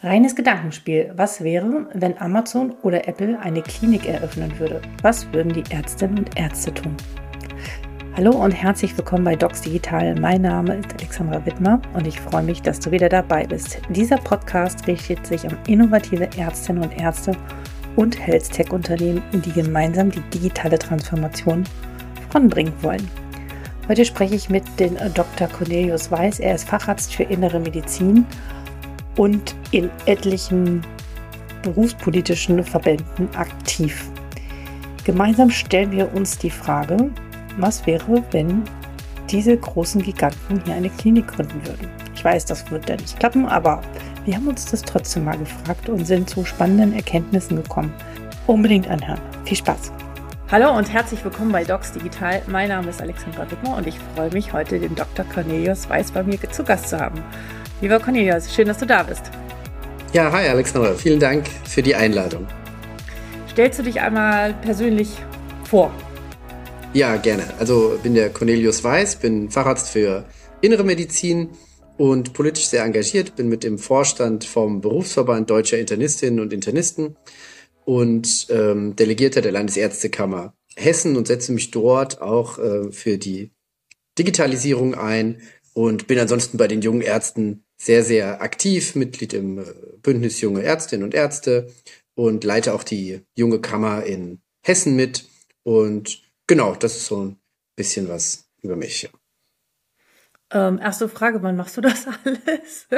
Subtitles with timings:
[0.00, 1.12] Reines Gedankenspiel.
[1.16, 4.80] Was wäre, wenn Amazon oder Apple eine Klinik eröffnen würde?
[5.02, 6.96] Was würden die Ärztinnen und Ärzte tun?
[8.16, 10.14] Hallo und herzlich willkommen bei Docs Digital.
[10.14, 13.80] Mein Name ist Alexandra Wittmer und ich freue mich, dass du wieder dabei bist.
[13.88, 17.32] Dieser Podcast richtet sich an innovative Ärztinnen und Ärzte
[17.96, 21.64] und Health Tech Unternehmen, die gemeinsam die digitale Transformation
[22.30, 23.10] voranbringen wollen.
[23.88, 25.48] Heute spreche ich mit dem Dr.
[25.48, 26.38] Cornelius Weiß.
[26.38, 28.26] Er ist Facharzt für Innere Medizin
[29.18, 30.80] und in etlichen
[31.62, 34.08] berufspolitischen Verbänden aktiv.
[35.04, 37.10] Gemeinsam stellen wir uns die Frage,
[37.58, 38.62] was wäre, wenn
[39.28, 41.88] diese großen Giganten hier eine Klinik gründen würden.
[42.14, 43.82] Ich weiß, das wird ja nicht klappen, aber
[44.24, 47.92] wir haben uns das trotzdem mal gefragt und sind zu spannenden Erkenntnissen gekommen.
[48.46, 49.20] Unbedingt anhören.
[49.44, 49.92] Viel Spaß!
[50.50, 52.40] Hallo und herzlich willkommen bei Docs Digital.
[52.46, 55.26] Mein Name ist Alexandra Wittmer und ich freue mich, heute den Dr.
[55.26, 57.22] Cornelius Weiß bei mir zu Gast zu haben.
[57.80, 59.22] Lieber Cornelius, schön, dass du da bist.
[60.12, 62.44] Ja, hi Alexandra, vielen Dank für die Einladung.
[63.48, 65.10] Stellst du dich einmal persönlich
[65.62, 65.94] vor?
[66.92, 67.44] Ja, gerne.
[67.60, 70.24] Also bin der Cornelius Weiß, bin Facharzt für
[70.60, 71.50] Innere Medizin
[71.98, 77.16] und politisch sehr engagiert, bin mit dem Vorstand vom Berufsverband Deutscher Internistinnen und Internisten
[77.84, 83.52] und ähm, Delegierter der Landesärztekammer Hessen und setze mich dort auch äh, für die
[84.18, 85.42] Digitalisierung ein
[85.74, 89.64] und bin ansonsten bei den jungen Ärzten sehr, sehr aktiv, Mitglied im äh,
[90.02, 91.72] Bündnis Junge Ärztinnen und Ärzte
[92.14, 95.28] und leite auch die junge Kammer in Hessen mit.
[95.62, 97.36] Und genau, das ist so ein
[97.76, 99.02] bisschen was über mich.
[99.02, 99.10] Ja.
[100.50, 102.88] Ähm, erste Frage, wann machst du das alles?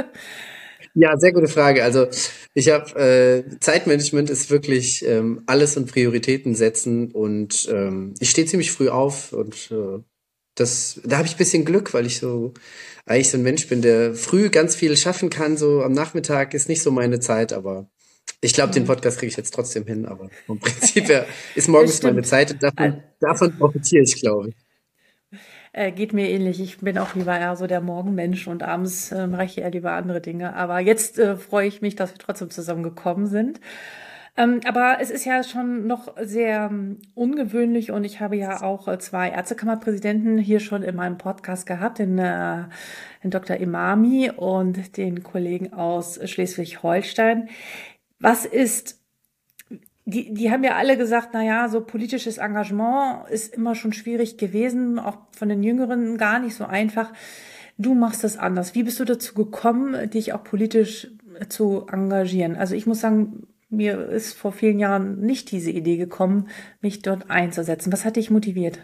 [0.94, 1.84] Ja, sehr gute Frage.
[1.84, 2.08] Also
[2.54, 8.46] ich habe äh, Zeitmanagement ist wirklich ähm, alles und Prioritäten setzen und ähm, ich stehe
[8.46, 10.02] ziemlich früh auf und äh,
[10.60, 12.52] das, da habe ich ein bisschen Glück, weil ich so
[13.06, 15.56] eigentlich so ein Mensch bin, der früh ganz viel schaffen kann.
[15.56, 17.88] So am Nachmittag ist nicht so meine Zeit, aber
[18.40, 18.88] ich glaube, den mhm.
[18.88, 20.06] Podcast kriege ich jetzt trotzdem hin.
[20.06, 24.54] Aber vom Prinzip her ist morgens meine Zeit und davon, davon profitiere ich, glaube ich.
[25.72, 26.60] Äh, geht mir ähnlich.
[26.60, 29.92] Ich bin auch lieber eher so der Morgenmensch und abends äh, mache ich eher lieber
[29.92, 30.54] andere Dinge.
[30.56, 33.60] Aber jetzt äh, freue ich mich, dass wir trotzdem zusammengekommen sind.
[34.36, 38.88] Ähm, aber es ist ja schon noch sehr ähm, ungewöhnlich und ich habe ja auch
[38.88, 42.64] äh, zwei Ärztekammerpräsidenten hier schon in meinem Podcast gehabt, den, äh,
[43.22, 43.56] den Dr.
[43.56, 47.48] Imami und den Kollegen aus Schleswig-Holstein.
[48.18, 49.00] Was ist
[50.10, 54.38] die, die haben ja alle gesagt, na ja, so politisches Engagement ist immer schon schwierig
[54.38, 57.12] gewesen, auch von den Jüngeren gar nicht so einfach.
[57.78, 58.74] Du machst das anders.
[58.74, 61.08] Wie bist du dazu gekommen, dich auch politisch
[61.48, 62.56] zu engagieren?
[62.56, 66.48] Also ich muss sagen, mir ist vor vielen Jahren nicht diese Idee gekommen,
[66.80, 67.92] mich dort einzusetzen.
[67.92, 68.80] Was hat dich motiviert?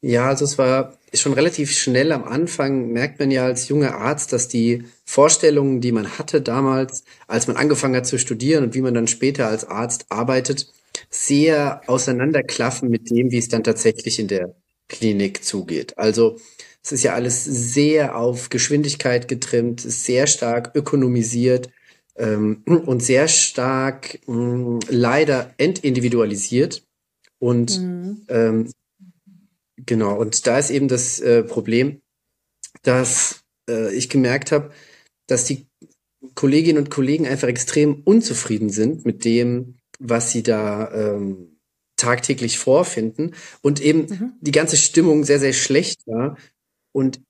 [0.00, 4.34] Ja, also es war schon relativ schnell am Anfang, merkt man ja als junger Arzt,
[4.34, 8.82] dass die Vorstellungen, die man hatte damals, als man angefangen hat zu studieren und wie
[8.82, 10.70] man dann später als Arzt arbeitet,
[11.08, 14.54] sehr auseinanderklaffen mit dem, wie es dann tatsächlich in der
[14.88, 15.96] Klinik zugeht.
[15.96, 16.36] Also
[16.82, 21.70] es ist ja alles sehr auf Geschwindigkeit getrimmt, sehr stark ökonomisiert
[22.16, 26.84] ähm, und sehr stark mh, mm, leider entindividualisiert.
[27.38, 28.22] Und mhm.
[28.28, 28.70] ähm,
[29.76, 32.00] genau, und da ist eben das äh, Problem,
[32.82, 34.70] dass äh, ich gemerkt habe,
[35.26, 35.66] dass die
[36.34, 41.58] Kolleginnen und Kollegen einfach extrem unzufrieden sind mit dem, was sie da ähm,
[41.96, 44.32] tagtäglich vorfinden und eben mhm.
[44.40, 46.36] die ganze Stimmung sehr, sehr schlecht war.
[46.92, 47.20] Und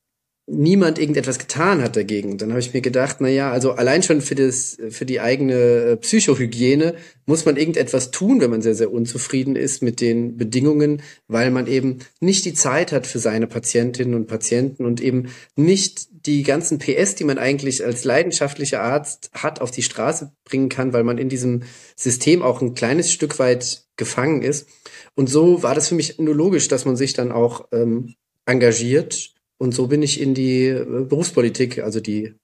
[0.47, 2.37] niemand irgendetwas getan hat dagegen.
[2.37, 5.55] Dann habe ich mir gedacht, na ja, also allein schon für das, für die eigene
[5.55, 11.00] äh, Psychohygiene muss man irgendetwas tun, wenn man sehr, sehr unzufrieden ist mit den Bedingungen,
[11.28, 16.09] weil man eben nicht die Zeit hat für seine Patientinnen und Patienten und eben nicht
[16.27, 20.93] die ganzen PS, die man eigentlich als leidenschaftlicher Arzt hat, auf die Straße bringen kann,
[20.93, 21.62] weil man in diesem
[21.97, 24.69] System auch ein kleines Stück weit gefangen ist.
[25.15, 28.15] Und so war das für mich nur logisch, dass man sich dann auch ähm,
[28.47, 29.34] engagiert
[29.65, 32.35] und so bin ich in die äh, Berufspolitik, also die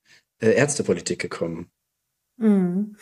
[0.41, 1.71] äh, Ärztepolitik gekommen.
[2.39, 2.97] Mhm.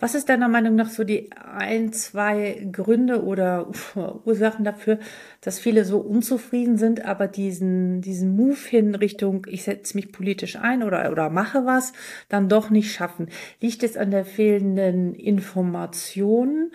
[0.00, 3.70] Was ist deiner Meinung nach so die ein, zwei Gründe oder
[4.26, 4.98] Ursachen dafür,
[5.40, 10.56] dass viele so unzufrieden sind, aber diesen, diesen Move hin Richtung, ich setze mich politisch
[10.56, 11.94] ein oder, oder mache was,
[12.28, 13.30] dann doch nicht schaffen?
[13.60, 16.72] Liegt es an der fehlenden Information?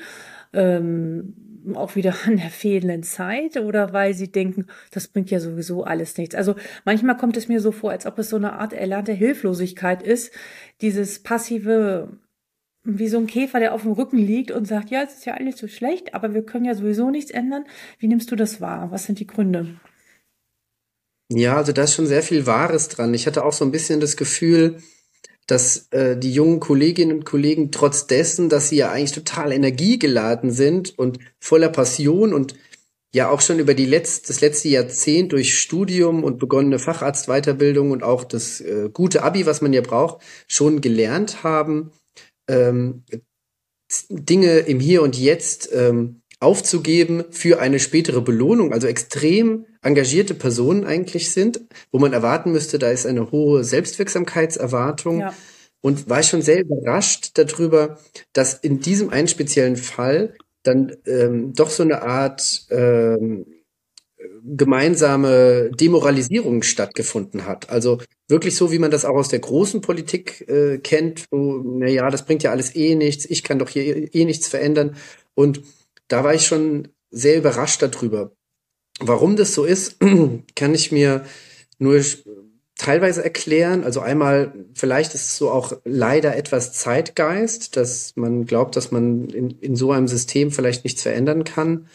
[0.54, 1.36] Ähm,
[1.75, 6.18] auch wieder an der fehlenden Zeit oder weil sie denken, das bringt ja sowieso alles
[6.18, 6.36] nichts.
[6.36, 6.56] Also
[6.86, 10.31] manchmal kommt es mir so vor, als ob es so eine Art erlernte Hilflosigkeit ist,
[10.81, 12.10] dieses passive,
[12.84, 15.34] wie so ein Käfer, der auf dem Rücken liegt und sagt, ja, es ist ja
[15.34, 17.66] alles so schlecht, aber wir können ja sowieso nichts ändern.
[18.00, 18.92] Wie nimmst du das wahr?
[18.92, 19.80] Was sind die Gründe?
[21.30, 23.14] Ja, also da ist schon sehr viel Wahres dran.
[23.14, 24.81] Ich hatte auch so ein bisschen das Gefühl,
[25.48, 30.52] dass äh, die jungen Kolleginnen und Kollegen trotz dessen, dass sie ja eigentlich total energiegeladen
[30.52, 32.56] sind und voller Passion und
[33.14, 38.04] ja auch schon über die letzt, das letzte Jahrzehnt durch Studium und begonnene Facharztweiterbildung und
[38.04, 41.92] auch das äh, gute Abi, was man ja braucht, schon gelernt haben,
[42.50, 43.04] ähm,
[44.10, 50.86] Dinge im Hier und Jetzt ähm, aufzugeben für eine spätere Belohnung, also extrem engagierte Personen
[50.86, 51.62] eigentlich sind,
[51.92, 55.22] wo man erwarten müsste, da ist eine hohe Selbstwirksamkeitserwartung.
[55.22, 55.34] Ja.
[55.81, 57.98] Und war ich schon sehr überrascht darüber,
[58.34, 63.45] dass in diesem einen speziellen Fall dann ähm, doch so eine Art ähm,
[64.44, 67.69] gemeinsame Demoralisierung stattgefunden hat.
[67.69, 71.88] Also wirklich so, wie man das auch aus der großen Politik äh, kennt, wo, na
[71.88, 74.95] ja, das bringt ja alles eh nichts, ich kann doch hier eh nichts verändern.
[75.36, 75.62] Und
[76.07, 78.31] da war ich schon sehr überrascht darüber.
[79.00, 79.98] Warum das so ist,
[80.56, 81.25] kann ich mir
[81.77, 82.01] nur
[82.75, 83.83] teilweise erklären.
[83.83, 89.30] Also einmal, vielleicht ist es so auch leider etwas Zeitgeist, dass man glaubt, dass man
[89.30, 91.88] in, in so einem System vielleicht nichts verändern kann.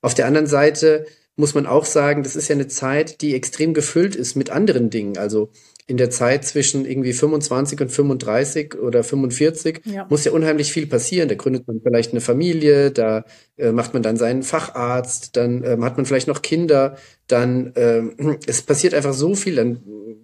[0.00, 1.06] Auf der anderen Seite
[1.36, 4.90] muss man auch sagen, das ist ja eine Zeit, die extrem gefüllt ist mit anderen
[4.90, 5.16] Dingen.
[5.16, 5.50] Also
[5.88, 10.06] in der Zeit zwischen irgendwie 25 und 35 oder 45 ja.
[10.10, 11.30] muss ja unheimlich viel passieren.
[11.30, 13.24] Da gründet man vielleicht eine Familie, da
[13.56, 16.96] äh, macht man dann seinen Facharzt, dann ähm, hat man vielleicht noch Kinder,
[17.26, 19.80] dann ähm, es passiert einfach so viel, dann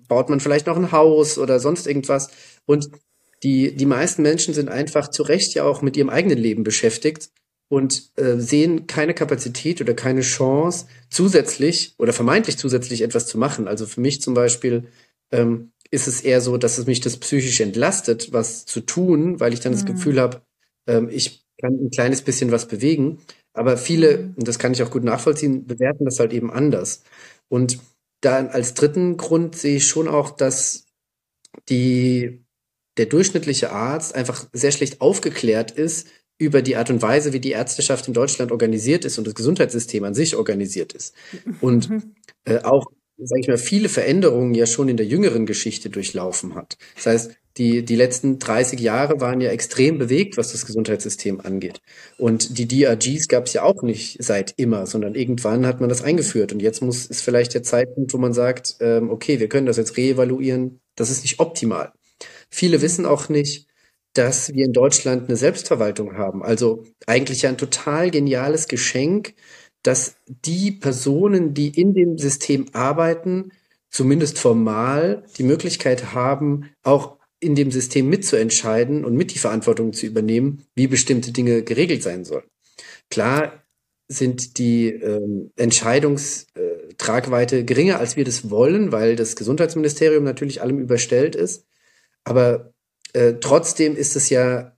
[0.07, 2.29] baut man vielleicht noch ein Haus oder sonst irgendwas.
[2.67, 2.91] Und
[3.43, 7.31] die, die meisten Menschen sind einfach zu Recht ja auch mit ihrem eigenen Leben beschäftigt
[7.69, 13.67] und äh, sehen keine Kapazität oder keine Chance, zusätzlich oder vermeintlich zusätzlich etwas zu machen.
[13.67, 14.85] Also für mich zum Beispiel
[15.35, 19.53] ähm, ist es eher so, dass es mich das psychisch entlastet, was zu tun, weil
[19.53, 19.77] ich dann mhm.
[19.77, 20.43] das Gefühl habe,
[20.87, 23.19] ähm, ich kann ein kleines bisschen was bewegen.
[23.53, 24.35] Aber viele, mhm.
[24.37, 27.03] und das kann ich auch gut nachvollziehen, bewerten das halt eben anders.
[27.49, 27.79] Und
[28.21, 30.87] dann als dritten Grund sehe ich schon auch, dass
[31.69, 32.45] die,
[32.97, 36.09] der durchschnittliche Arzt einfach sehr schlecht aufgeklärt ist
[36.39, 40.03] über die Art und Weise, wie die Ärzteschaft in Deutschland organisiert ist und das Gesundheitssystem
[40.03, 41.15] an sich organisiert ist.
[41.61, 42.15] Und mhm.
[42.45, 42.87] äh, auch,
[43.19, 46.77] sage ich mal, viele Veränderungen ja schon in der jüngeren Geschichte durchlaufen hat.
[46.97, 51.81] Das heißt, die, die letzten 30 Jahre waren ja extrem bewegt, was das Gesundheitssystem angeht.
[52.19, 56.03] Und die DRGs gab es ja auch nicht seit immer, sondern irgendwann hat man das
[56.03, 56.53] eingeführt.
[56.53, 59.77] Und jetzt muss ist vielleicht der Zeitpunkt, wo man sagt, ähm, okay, wir können das
[59.77, 60.81] jetzt reevaluieren.
[60.97, 61.93] Das ist nicht optimal.
[62.51, 63.69] Viele wissen auch nicht,
[64.15, 66.43] dass wir in Deutschland eine Selbstverwaltung haben.
[66.43, 69.35] Also eigentlich ein total geniales Geschenk,
[69.85, 73.53] dass die Personen, die in dem System arbeiten,
[73.91, 80.07] zumindest formal die Möglichkeit haben, auch in dem System mitzuentscheiden und mit die Verantwortung zu
[80.07, 82.49] übernehmen, wie bestimmte Dinge geregelt sein sollen.
[83.11, 83.63] Klar
[84.09, 91.37] sind die ähm, Entscheidungstragweite geringer, als wir das wollen, weil das Gesundheitsministerium natürlich allem überstellt
[91.37, 91.67] ist.
[92.25, 92.73] Aber
[93.13, 94.74] äh, trotzdem ist es ja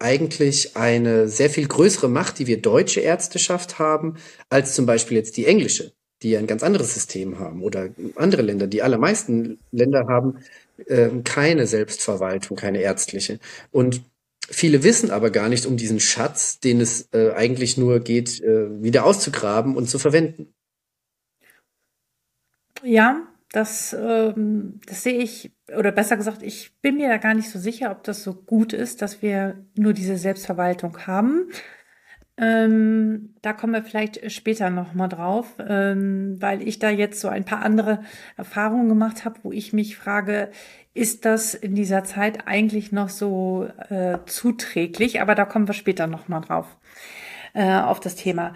[0.00, 4.16] eigentlich eine sehr viel größere Macht, die wir deutsche Ärzteschaft haben,
[4.48, 5.92] als zum Beispiel jetzt die englische,
[6.22, 8.66] die ein ganz anderes System haben oder andere Länder.
[8.66, 10.38] Die allermeisten Länder haben
[10.86, 13.38] äh, keine Selbstverwaltung, keine ärztliche.
[13.70, 14.02] Und
[14.48, 18.82] viele wissen aber gar nicht um diesen Schatz, den es äh, eigentlich nur geht, äh,
[18.82, 20.52] wieder auszugraben und zu verwenden.
[22.82, 27.50] Ja, das, ähm, das sehe ich, oder besser gesagt, ich bin mir da gar nicht
[27.50, 31.50] so sicher, ob das so gut ist, dass wir nur diese Selbstverwaltung haben.
[32.36, 37.44] Ähm, da kommen wir vielleicht später nochmal drauf, ähm, weil ich da jetzt so ein
[37.44, 38.02] paar andere
[38.36, 40.50] Erfahrungen gemacht habe, wo ich mich frage,
[40.94, 45.20] ist das in dieser Zeit eigentlich noch so äh, zuträglich?
[45.20, 46.78] Aber da kommen wir später nochmal drauf,
[47.52, 48.54] äh, auf das Thema.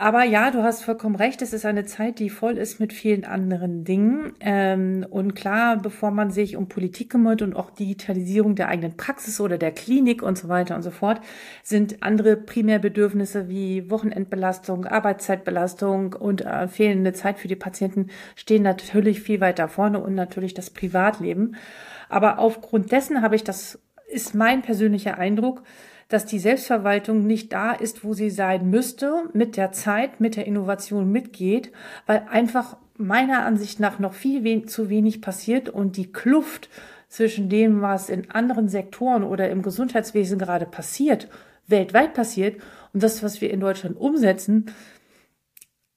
[0.00, 1.42] Aber ja, du hast vollkommen recht.
[1.42, 4.32] Es ist eine Zeit, die voll ist mit vielen anderen Dingen.
[4.40, 9.42] Ähm, und klar, bevor man sich um Politik kümmert und auch Digitalisierung der eigenen Praxis
[9.42, 11.20] oder der Klinik und so weiter und so fort,
[11.62, 19.20] sind andere Primärbedürfnisse wie Wochenendbelastung, Arbeitszeitbelastung und äh, fehlende Zeit für die Patienten stehen natürlich
[19.20, 21.56] viel weiter vorne und natürlich das Privatleben.
[22.08, 23.78] Aber aufgrund dessen habe ich das,
[24.08, 25.62] ist mein persönlicher Eindruck,
[26.10, 30.46] dass die Selbstverwaltung nicht da ist, wo sie sein müsste, mit der Zeit, mit der
[30.46, 31.72] Innovation mitgeht,
[32.04, 36.68] weil einfach meiner Ansicht nach noch viel wen zu wenig passiert und die Kluft
[37.08, 41.28] zwischen dem, was in anderen Sektoren oder im Gesundheitswesen gerade passiert,
[41.68, 42.60] weltweit passiert
[42.92, 44.66] und das, was wir in Deutschland umsetzen,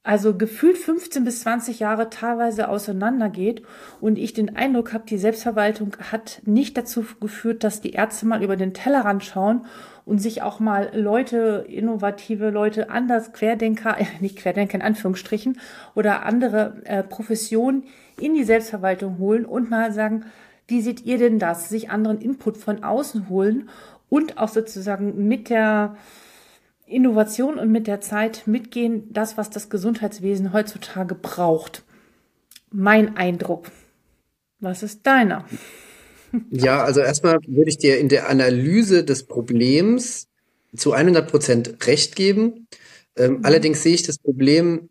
[0.05, 3.63] also gefühlt 15 bis 20 Jahre teilweise auseinandergeht
[4.01, 8.43] und ich den Eindruck habe, die Selbstverwaltung hat nicht dazu geführt, dass die Ärzte mal
[8.43, 9.65] über den Tellerrand schauen
[10.05, 15.59] und sich auch mal Leute, innovative Leute, anders Querdenker, nicht Querdenker in Anführungsstrichen,
[15.95, 17.83] oder andere äh, Professionen
[18.19, 20.25] in die Selbstverwaltung holen und mal sagen,
[20.67, 21.69] Wie seht ihr denn das?
[21.69, 23.69] Sich anderen Input von außen holen
[24.09, 25.97] und auch sozusagen mit der
[26.85, 31.83] Innovation und mit der Zeit mitgehen, das, was das Gesundheitswesen heutzutage braucht.
[32.71, 33.71] Mein Eindruck.
[34.59, 35.45] Was ist deiner?
[36.51, 40.27] Ja, also erstmal würde ich dir in der Analyse des Problems
[40.75, 42.67] zu 100 Prozent recht geben.
[43.15, 43.45] Ähm, mhm.
[43.45, 44.89] Allerdings sehe ich das Problem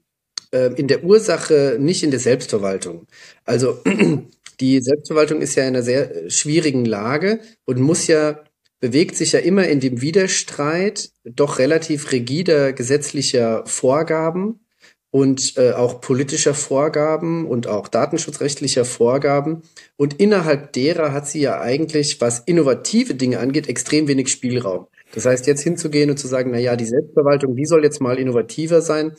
[0.53, 3.07] äh, in der Ursache nicht in der Selbstverwaltung.
[3.45, 3.81] Also
[4.61, 8.43] die Selbstverwaltung ist ja in einer sehr schwierigen Lage und muss ja
[8.81, 14.59] bewegt sich ja immer in dem Widerstreit doch relativ rigider gesetzlicher Vorgaben
[15.13, 19.61] und äh, auch politischer Vorgaben und auch datenschutzrechtlicher Vorgaben.
[19.97, 24.87] Und innerhalb derer hat sie ja eigentlich, was innovative Dinge angeht, extrem wenig Spielraum.
[25.15, 28.19] Das heißt, jetzt hinzugehen und zu sagen, na ja, die Selbstverwaltung, die soll jetzt mal
[28.19, 29.13] innovativer sein,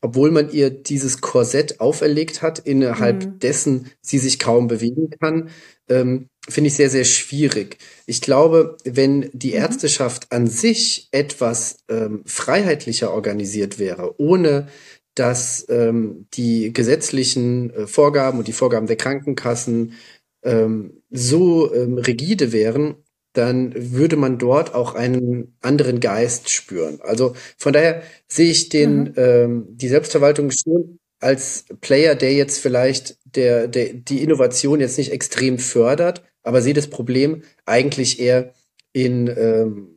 [0.00, 3.38] obwohl man ihr dieses Korsett auferlegt hat, innerhalb mhm.
[3.40, 5.50] dessen sie sich kaum bewegen kann,
[5.88, 7.78] ähm, finde ich sehr, sehr schwierig.
[8.06, 9.56] Ich glaube, wenn die mhm.
[9.56, 14.68] Ärzteschaft an sich etwas ähm, freiheitlicher organisiert wäre, ohne
[15.14, 19.94] dass ähm, die gesetzlichen äh, Vorgaben und die Vorgaben der Krankenkassen
[20.42, 22.96] ähm, so ähm, rigide wären,
[23.34, 27.00] dann würde man dort auch einen anderen Geist spüren.
[27.02, 29.14] Also von daher sehe ich den mhm.
[29.16, 35.12] ähm, die Selbstverwaltung schon als Player, der jetzt vielleicht der, der die Innovation jetzt nicht
[35.12, 38.52] extrem fördert, aber sehe das Problem eigentlich eher
[38.92, 39.91] in ähm,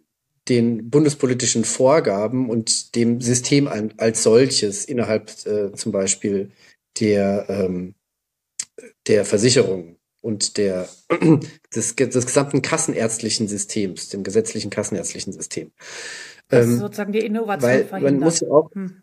[0.47, 6.51] den bundespolitischen Vorgaben und dem System als solches innerhalb äh, zum Beispiel
[6.99, 7.95] der, ähm,
[9.07, 10.87] der Versicherung und der,
[11.75, 15.71] des, des gesamten kassenärztlichen Systems, dem gesetzlichen kassenärztlichen System.
[16.47, 18.13] Das ähm, sozusagen die Innovation weil verhindert.
[18.13, 19.01] Man muss ja auch, hm.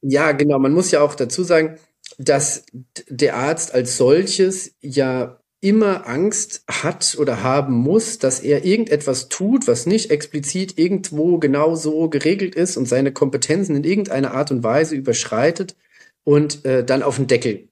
[0.00, 1.78] ja, genau, man muss ja auch dazu sagen,
[2.18, 2.64] dass
[3.08, 9.68] der Arzt als solches ja immer Angst hat oder haben muss, dass er irgendetwas tut,
[9.68, 14.62] was nicht explizit irgendwo genau so geregelt ist und seine Kompetenzen in irgendeiner Art und
[14.62, 15.76] Weise überschreitet
[16.24, 17.68] und äh, dann auf den Deckel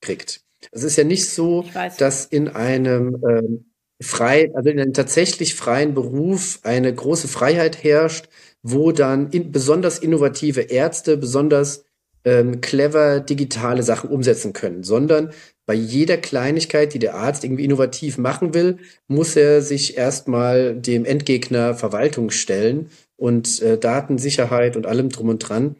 [0.00, 0.40] kriegt.
[0.72, 1.64] Es ist ja nicht so,
[1.98, 3.66] dass in einem ähm,
[4.00, 8.28] frei, also in einem tatsächlich freien Beruf eine große Freiheit herrscht,
[8.62, 11.84] wo dann in, besonders innovative Ärzte besonders
[12.24, 15.32] ähm, clever digitale Sachen umsetzen können, sondern
[15.66, 21.04] bei jeder Kleinigkeit, die der Arzt irgendwie innovativ machen will, muss er sich erstmal dem
[21.04, 25.76] Endgegner Verwaltung stellen und äh, Datensicherheit und allem drum und dran,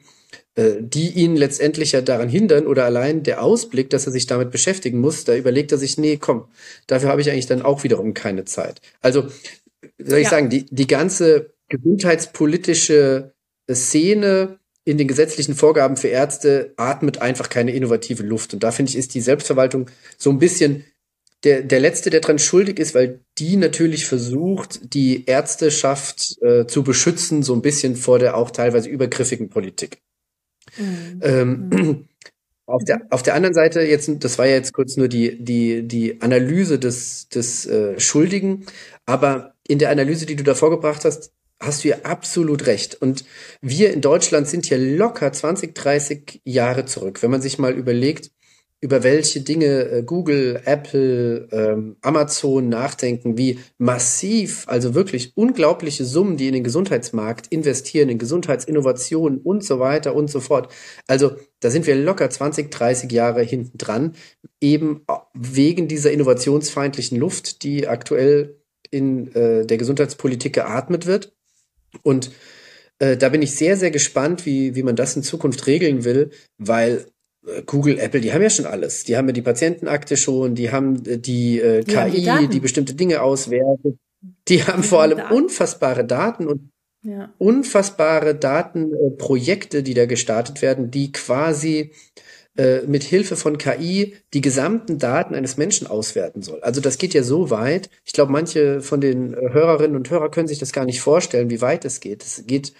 [0.57, 4.51] äh, die ihn letztendlich ja daran hindern oder allein der Ausblick, dass er sich damit
[4.51, 6.45] beschäftigen muss, da überlegt er sich, nee, komm,
[6.89, 8.81] dafür habe ich eigentlich dann auch wiederum keine Zeit.
[9.01, 9.29] Also,
[9.99, 10.31] soll ich ja.
[10.31, 13.35] sagen, die, die ganze gesundheitspolitische
[13.71, 18.55] Szene in den gesetzlichen Vorgaben für Ärzte atmet einfach keine innovative Luft.
[18.55, 20.85] Und da finde ich, ist die Selbstverwaltung so ein bisschen
[21.43, 26.85] der, der Letzte, der dran schuldig ist, weil die natürlich versucht, die Ärzteschaft äh, zu
[26.85, 29.99] beschützen, so ein bisschen vor der auch teilweise übergriffigen Politik.
[30.79, 31.21] Mhm.
[31.21, 32.09] Ähm, mhm.
[32.69, 35.87] Auf der, auf der anderen Seite, jetzt, das war ja jetzt kurz nur die, die,
[35.87, 38.67] die Analyse des, des äh, Schuldigen,
[39.05, 43.01] aber in der Analyse, die du da vorgebracht hast, hast du ja absolut recht.
[43.01, 43.25] Und
[43.61, 47.23] wir in Deutschland sind hier locker 20, 30 Jahre zurück.
[47.23, 48.31] Wenn man sich mal überlegt,
[48.83, 56.37] über welche Dinge äh, Google, Apple, ähm, Amazon nachdenken, wie massiv, also wirklich unglaubliche Summen,
[56.37, 60.73] die in den Gesundheitsmarkt investieren, in Gesundheitsinnovationen und so weiter und so fort.
[61.07, 64.15] Also da sind wir locker 20, 30 Jahre hinten dran,
[64.61, 68.61] eben wegen dieser innovationsfeindlichen Luft, die aktuell
[68.91, 71.36] in äh, der Gesundheitspolitik geatmet wird.
[72.03, 72.31] Und
[72.99, 76.31] äh, da bin ich sehr, sehr gespannt, wie, wie man das in Zukunft regeln will,
[76.59, 77.07] weil
[77.47, 79.05] äh, Google, Apple, die haben ja schon alles.
[79.05, 82.61] Die haben ja die Patientenakte schon, die haben äh, die äh, KI, haben die, die,
[82.61, 83.99] bestimmte Dinge auswertet.
[84.49, 85.35] Die haben die vor allem Daten.
[85.35, 86.71] unfassbare Daten und
[87.03, 87.33] ja.
[87.39, 91.93] unfassbare Datenprojekte, die da gestartet werden, die quasi
[92.57, 96.61] äh, mit Hilfe von KI die gesamten Daten eines Menschen auswerten soll.
[96.63, 97.91] Also das geht ja so weit.
[98.05, 101.61] Ich glaube, manche von den Hörerinnen und Hörern können sich das gar nicht vorstellen, wie
[101.61, 102.23] weit es geht.
[102.23, 102.73] Es geht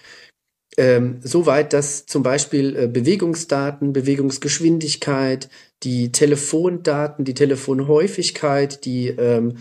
[0.77, 5.49] ähm, so weit, dass zum Beispiel äh, Bewegungsdaten, Bewegungsgeschwindigkeit,
[5.83, 9.57] die Telefondaten, die Telefonhäufigkeit, die ähm,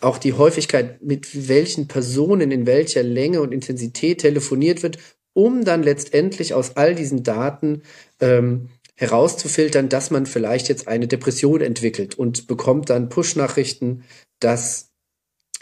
[0.00, 4.98] auch die Häufigkeit, mit welchen Personen in welcher Länge und Intensität telefoniert wird,
[5.32, 7.82] um dann letztendlich aus all diesen Daten
[8.20, 14.04] ähm, herauszufiltern, dass man vielleicht jetzt eine Depression entwickelt und bekommt dann Push-Nachrichten,
[14.40, 14.90] dass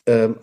[0.06, 0.36] ähm,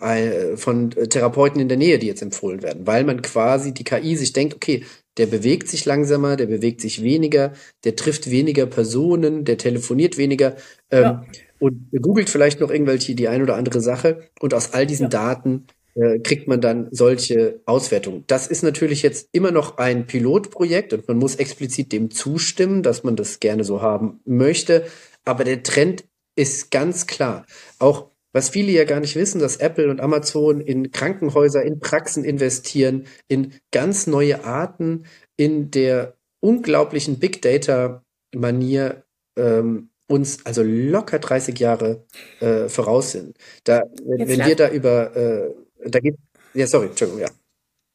[0.56, 4.32] von Therapeuten in der Nähe, die jetzt empfohlen werden, weil man quasi die KI sich
[4.32, 4.84] denkt, okay,
[5.18, 7.52] der bewegt sich langsamer, der bewegt sich weniger,
[7.84, 10.56] der trifft weniger Personen, der telefoniert weniger.
[10.90, 11.26] Ähm, ja.
[11.58, 15.10] und googelt vielleicht noch irgendwelche die ein oder andere Sache und aus all diesen ja.
[15.10, 15.79] Daten äh,
[16.22, 18.24] kriegt man dann solche Auswertungen.
[18.26, 23.02] Das ist natürlich jetzt immer noch ein Pilotprojekt und man muss explizit dem zustimmen, dass
[23.02, 24.84] man das gerne so haben möchte.
[25.24, 26.04] Aber der Trend
[26.36, 27.44] ist ganz klar.
[27.78, 32.24] Auch was viele ja gar nicht wissen, dass Apple und Amazon in Krankenhäuser, in Praxen
[32.24, 35.04] investieren, in ganz neue Arten,
[35.36, 38.04] in der unglaublichen Big Data
[38.34, 39.04] Manier
[39.36, 42.04] ähm, uns also locker 30 Jahre
[42.40, 43.36] äh, voraus sind.
[43.64, 45.50] Da, wenn, wenn wir da über, äh,
[45.86, 46.16] da geht,
[46.54, 47.28] ja, sorry, Entschuldigung, ja.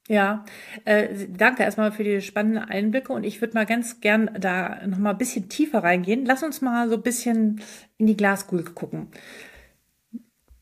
[0.07, 0.45] Ja,
[0.85, 4.99] äh, danke erstmal für die spannenden Einblicke und ich würde mal ganz gern da noch
[4.99, 6.25] mal ein bisschen tiefer reingehen.
[6.25, 7.61] Lass uns mal so ein bisschen
[7.97, 9.07] in die Glaskugel gucken.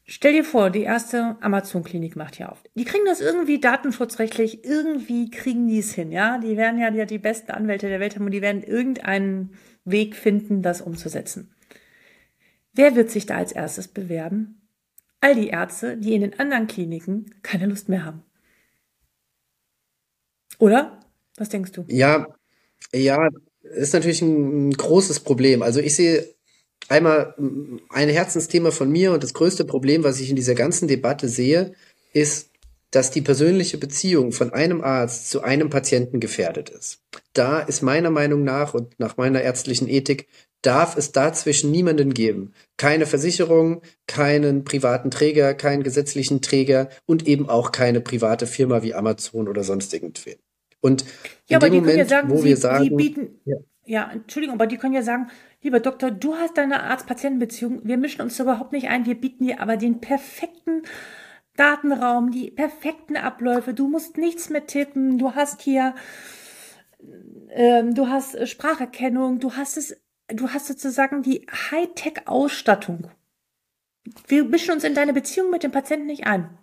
[0.06, 2.62] Stell dir vor, die erste Amazon-Klinik macht hier auf.
[2.76, 6.38] Die kriegen das irgendwie datenschutzrechtlich, irgendwie kriegen die es hin, ja?
[6.38, 10.16] Die werden ja die, die besten Anwälte der Welt haben und die werden irgendeinen Weg
[10.16, 11.54] finden, das umzusetzen.
[12.74, 14.63] Wer wird sich da als erstes bewerben?
[15.24, 18.24] All die Ärzte, die in den anderen Kliniken keine Lust mehr haben.
[20.60, 21.00] Oder?
[21.38, 21.86] Was denkst du?
[21.88, 22.28] Ja,
[22.94, 23.30] ja,
[23.62, 25.62] ist natürlich ein großes Problem.
[25.62, 26.28] Also ich sehe
[26.90, 27.36] einmal
[27.90, 31.72] ein Herzensthema von mir und das größte Problem, was ich in dieser ganzen Debatte sehe,
[32.12, 32.50] ist,
[32.92, 37.00] dass die persönliche Beziehung von einem Arzt zu einem Patienten gefährdet ist.
[37.32, 40.28] Da ist meiner Meinung nach und nach meiner ärztlichen Ethik
[40.64, 42.54] darf es dazwischen niemanden geben.
[42.78, 48.96] Keine Versicherung, keinen privaten Träger, keinen gesetzlichen Träger und eben auch keine private Firma wie
[48.96, 50.38] Amazon oder sonst irgendwen.
[50.82, 51.06] Und
[51.48, 53.58] ja, in dem Moment, ja sagen, wo Sie, wir sagen, bieten, ja.
[53.86, 55.28] ja, Entschuldigung, aber die können ja sagen,
[55.62, 59.62] lieber Doktor, du hast deine Arzt-Patienten-Beziehung, wir mischen uns überhaupt nicht ein, wir bieten dir
[59.62, 60.82] aber den perfekten
[61.56, 63.74] Datenraum, die perfekten Abläufe.
[63.74, 65.20] Du musst nichts mehr tippen.
[65.20, 65.94] Du hast hier,
[67.52, 69.40] ähm, du hast Spracherkennung.
[69.40, 69.96] Du hast es,
[70.34, 73.10] du hast sozusagen die Hightech-Ausstattung.
[74.28, 76.58] Wir mischen uns in deine Beziehung mit dem Patienten nicht ein.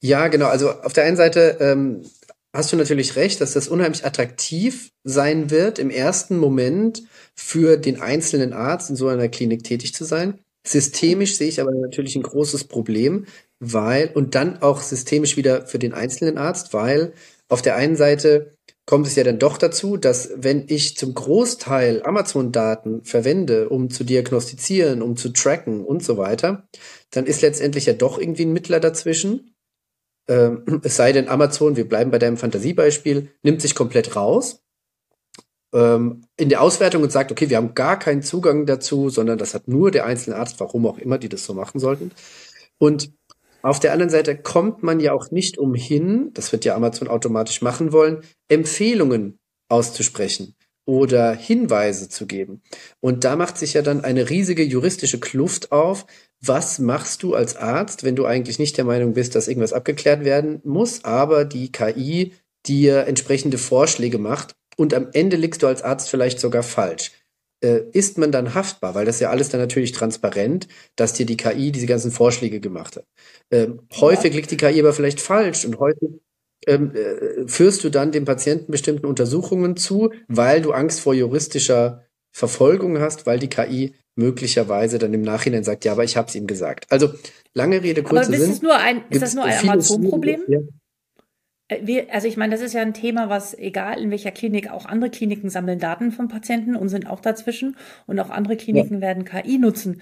[0.00, 0.46] Ja, genau.
[0.46, 2.04] Also auf der einen Seite ähm,
[2.52, 7.02] hast du natürlich recht, dass das unheimlich attraktiv sein wird, im ersten Moment
[7.34, 10.38] für den einzelnen Arzt in so einer Klinik tätig zu sein.
[10.66, 13.26] Systemisch sehe ich aber natürlich ein großes Problem,
[13.60, 17.12] weil, und dann auch systemisch wieder für den einzelnen Arzt, weil
[17.48, 18.53] auf der einen Seite
[18.86, 24.04] kommt es ja dann doch dazu, dass wenn ich zum Großteil Amazon-Daten verwende, um zu
[24.04, 26.68] diagnostizieren, um zu tracken und so weiter,
[27.10, 29.54] dann ist letztendlich ja doch irgendwie ein Mittler dazwischen.
[30.28, 34.64] Ähm, es sei denn, Amazon, wir bleiben bei deinem Fantasiebeispiel, nimmt sich komplett raus
[35.74, 39.54] ähm, in der Auswertung und sagt, okay, wir haben gar keinen Zugang dazu, sondern das
[39.54, 42.12] hat nur der einzelne Arzt, warum auch immer die das so machen sollten.
[42.78, 43.12] Und
[43.64, 47.62] auf der anderen Seite kommt man ja auch nicht umhin, das wird ja Amazon automatisch
[47.62, 49.38] machen wollen, Empfehlungen
[49.70, 50.54] auszusprechen
[50.86, 52.60] oder Hinweise zu geben.
[53.00, 56.04] Und da macht sich ja dann eine riesige juristische Kluft auf.
[56.44, 60.24] Was machst du als Arzt, wenn du eigentlich nicht der Meinung bist, dass irgendwas abgeklärt
[60.24, 62.32] werden muss, aber die KI
[62.66, 67.12] dir entsprechende Vorschläge macht und am Ende liegst du als Arzt vielleicht sogar falsch.
[67.64, 68.94] Äh, ist man dann haftbar?
[68.94, 72.96] Weil das ja alles dann natürlich transparent, dass dir die KI diese ganzen Vorschläge gemacht
[72.96, 73.06] hat.
[73.50, 74.36] Ähm, häufig ja.
[74.36, 76.10] liegt die KI aber vielleicht falsch und häufig
[76.66, 82.04] ähm, äh, führst du dann dem Patienten bestimmten Untersuchungen zu, weil du Angst vor juristischer
[82.36, 86.34] Verfolgung hast, weil die KI möglicherweise dann im Nachhinein sagt, ja, aber ich habe es
[86.34, 86.86] ihm gesagt.
[86.90, 87.14] Also
[87.54, 88.50] lange Rede, kurzer aber Sinn.
[88.50, 90.42] Ist, nur ein, ist das nur ein Amazon-Problem?
[91.68, 94.70] Äh, wir, also ich meine, das ist ja ein Thema, was egal in welcher Klinik,
[94.70, 98.96] auch andere Kliniken sammeln Daten von Patienten und sind auch dazwischen und auch andere Kliniken
[98.96, 99.00] ja.
[99.00, 100.00] werden KI nutzen.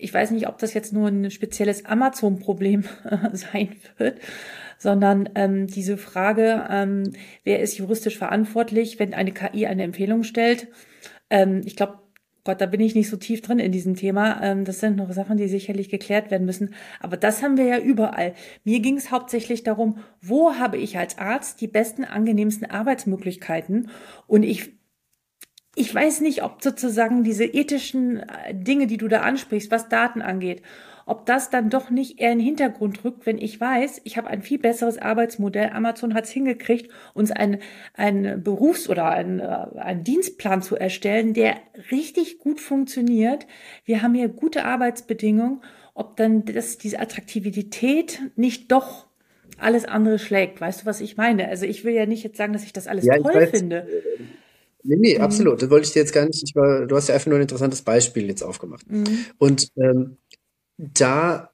[0.00, 2.84] Ich weiß nicht, ob das jetzt nur ein spezielles Amazon-Problem
[3.32, 4.20] sein wird,
[4.78, 10.68] sondern ähm, diese Frage, ähm, wer ist juristisch verantwortlich, wenn eine KI eine Empfehlung stellt.
[11.30, 11.98] Ähm, ich glaube,
[12.48, 14.42] Gott, da bin ich nicht so tief drin in diesem Thema.
[14.42, 16.72] Ähm, das sind noch Sachen, die sicherlich geklärt werden müssen.
[16.98, 18.32] Aber das haben wir ja überall.
[18.64, 23.90] Mir ging es hauptsächlich darum, wo habe ich als Arzt die besten, angenehmsten Arbeitsmöglichkeiten?
[24.26, 24.72] Und ich
[25.74, 30.22] ich weiß nicht, ob sozusagen diese ethischen äh, Dinge, die du da ansprichst, was Daten
[30.22, 30.62] angeht,
[31.08, 34.28] ob das dann doch nicht eher in den Hintergrund rückt, wenn ich weiß, ich habe
[34.28, 35.70] ein viel besseres Arbeitsmodell.
[35.70, 37.58] Amazon hat es hingekriegt, uns einen,
[37.94, 39.44] einen Berufs- oder einen, äh,
[39.78, 41.56] einen Dienstplan zu erstellen, der
[41.90, 43.46] richtig gut funktioniert.
[43.84, 45.62] Wir haben hier gute Arbeitsbedingungen.
[45.94, 49.06] Ob dann das, diese Attraktivität nicht doch
[49.56, 50.60] alles andere schlägt.
[50.60, 51.48] Weißt du, was ich meine?
[51.48, 53.88] Also ich will ja nicht jetzt sagen, dass ich das alles ja, toll weiß, finde.
[54.84, 55.24] Nee, nee, mhm.
[55.24, 55.60] absolut.
[55.60, 56.42] Das wollte ich dir jetzt gar nicht.
[56.42, 58.88] Ich war, du hast ja einfach nur ein interessantes Beispiel jetzt aufgemacht.
[58.90, 59.24] Mhm.
[59.38, 60.18] Und ähm,
[60.78, 61.50] da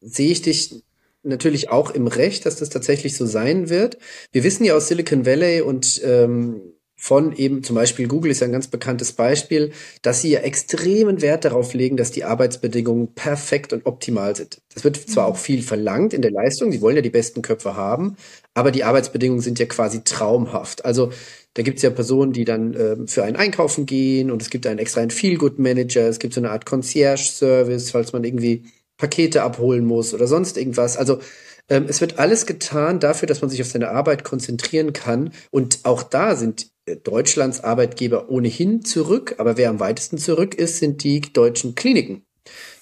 [0.00, 0.82] sehe ich dich
[1.22, 3.98] natürlich auch im Recht, dass das tatsächlich so sein wird.
[4.32, 6.62] Wir wissen ja aus Silicon Valley und ähm,
[7.00, 9.70] von eben zum Beispiel Google ist ja ein ganz bekanntes Beispiel,
[10.02, 14.60] dass sie ja extremen Wert darauf legen, dass die Arbeitsbedingungen perfekt und optimal sind.
[14.74, 15.32] Das wird zwar mhm.
[15.32, 18.16] auch viel verlangt in der Leistung, sie wollen ja die besten Köpfe haben,
[18.52, 20.84] aber die Arbeitsbedingungen sind ja quasi traumhaft.
[20.84, 21.12] Also
[21.54, 24.66] da gibt es ja Personen, die dann äh, für einen einkaufen gehen und es gibt
[24.66, 28.64] einen extra einen Feel-Good-Manager, es gibt so eine Art Concierge-Service, falls man irgendwie
[28.96, 30.96] Pakete abholen muss oder sonst irgendwas.
[30.96, 31.20] Also
[31.68, 35.32] ähm, es wird alles getan dafür, dass man sich auf seine Arbeit konzentrieren kann.
[35.50, 39.34] Und auch da sind äh, Deutschlands Arbeitgeber ohnehin zurück.
[39.38, 42.24] Aber wer am weitesten zurück ist, sind die deutschen Kliniken.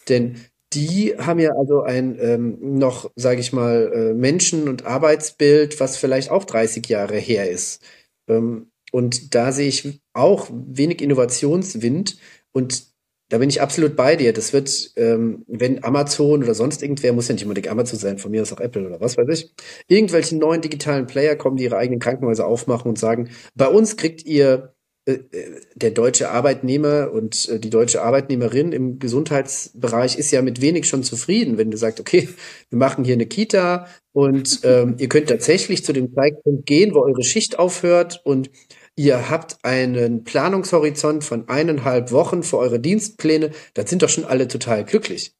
[0.09, 0.37] Denn
[0.73, 5.97] die haben ja also ein ähm, noch, sage ich mal, äh, Menschen- und Arbeitsbild, was
[5.97, 7.83] vielleicht auch 30 Jahre her ist.
[8.29, 12.19] Ähm, und da sehe ich auch wenig Innovationswind.
[12.53, 12.87] Und
[13.29, 14.33] da bin ich absolut bei dir.
[14.33, 18.31] Das wird, ähm, wenn Amazon oder sonst irgendwer, muss ja nicht unbedingt Amazon sein, von
[18.31, 19.53] mir ist auch Apple oder was weiß ich,
[19.89, 24.25] irgendwelche neuen digitalen Player kommen, die ihre eigenen Krankenhäuser aufmachen und sagen, bei uns kriegt
[24.25, 24.77] ihr
[25.09, 30.61] äh, äh, der deutsche Arbeitnehmer und äh, die deutsche Arbeitnehmerin im Gesundheitsbereich ist ja mit
[30.61, 32.29] wenig schon zufrieden, wenn du sagst, okay,
[32.71, 37.03] wir machen hier eine Kita und ähm, ihr könnt tatsächlich zu dem Zeitpunkt gehen, wo
[37.03, 38.51] eure Schicht aufhört und
[38.97, 44.49] ihr habt einen Planungshorizont von eineinhalb Wochen für eure Dienstpläne, dann sind doch schon alle
[44.49, 45.35] total glücklich.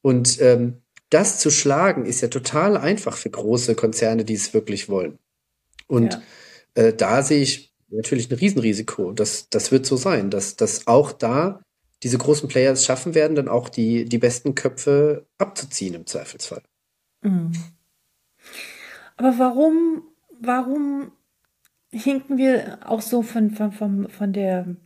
[0.00, 4.88] Und ähm, das zu schlagen ist ja total einfach für große Konzerne, die es wirklich
[4.88, 5.18] wollen.
[5.86, 6.14] Und
[6.76, 6.82] ja.
[6.82, 9.12] äh, da sehe ich natürlich ein Riesenrisiko.
[9.12, 11.62] Das, das wird so sein, dass, dass auch da
[12.02, 16.62] diese großen Player es schaffen werden, dann auch die, die besten Köpfe abzuziehen im Zweifelsfall.
[17.22, 17.52] Mhm.
[19.16, 20.02] Aber warum,
[20.40, 21.12] warum
[21.90, 24.76] hinken wir auch so von, von, von, von der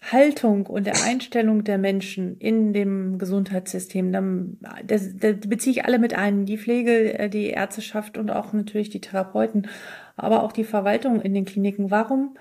[0.00, 4.12] Haltung und der Einstellung der Menschen in dem Gesundheitssystem.
[4.12, 8.52] Dann, das, das beziehe ich alle mit ein, die Pflege, äh, die Ärzteschaft und auch
[8.52, 9.68] natürlich die Therapeuten,
[10.16, 11.90] aber auch die Verwaltung in den Kliniken.
[11.90, 12.36] Warum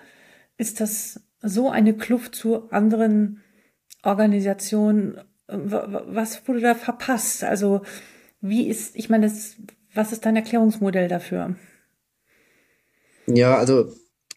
[0.57, 3.41] ist das so eine Kluft zu anderen
[4.03, 5.19] Organisationen?
[5.47, 7.43] Was wurde da verpasst?
[7.43, 7.81] Also
[8.39, 9.57] wie ist, ich meine, das,
[9.93, 11.55] was ist dein Erklärungsmodell dafür?
[13.27, 13.91] Ja, also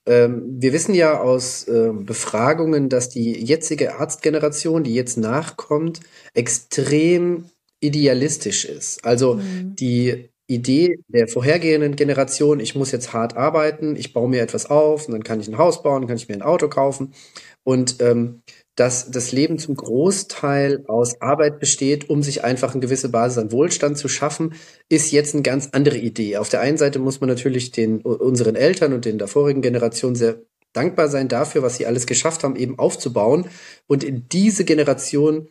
[0.07, 6.00] ähm, wir wissen ja aus äh, Befragungen, dass die jetzige Arztgeneration, die jetzt nachkommt,
[6.35, 7.44] extrem
[7.81, 9.05] idealistisch ist.
[9.05, 9.76] Also mhm.
[9.76, 15.07] die Idee der vorhergehenden Generation, ich muss jetzt hart arbeiten, ich baue mir etwas auf
[15.07, 17.14] und dann kann ich ein Haus bauen, kann ich mir ein Auto kaufen.
[17.62, 18.42] Und ähm,
[18.81, 23.53] dass das Leben zum Großteil aus Arbeit besteht, um sich einfach eine gewisse Basis an
[23.53, 24.55] Wohlstand zu schaffen,
[24.88, 26.38] ist jetzt eine ganz andere Idee.
[26.38, 30.40] Auf der einen Seite muss man natürlich den unseren Eltern und den davorigen Generationen sehr
[30.73, 33.51] dankbar sein dafür, was sie alles geschafft haben, eben aufzubauen.
[33.87, 35.49] Und in diese Generation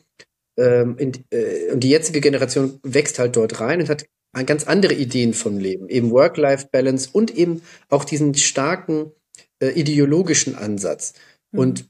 [0.58, 4.08] ähm, in, äh, und die jetzige Generation wächst halt dort rein und hat
[4.48, 9.12] ganz andere Ideen vom Leben, eben Work-Life-Balance und eben auch diesen starken
[9.62, 11.14] äh, ideologischen Ansatz.
[11.52, 11.60] Mhm.
[11.60, 11.86] Und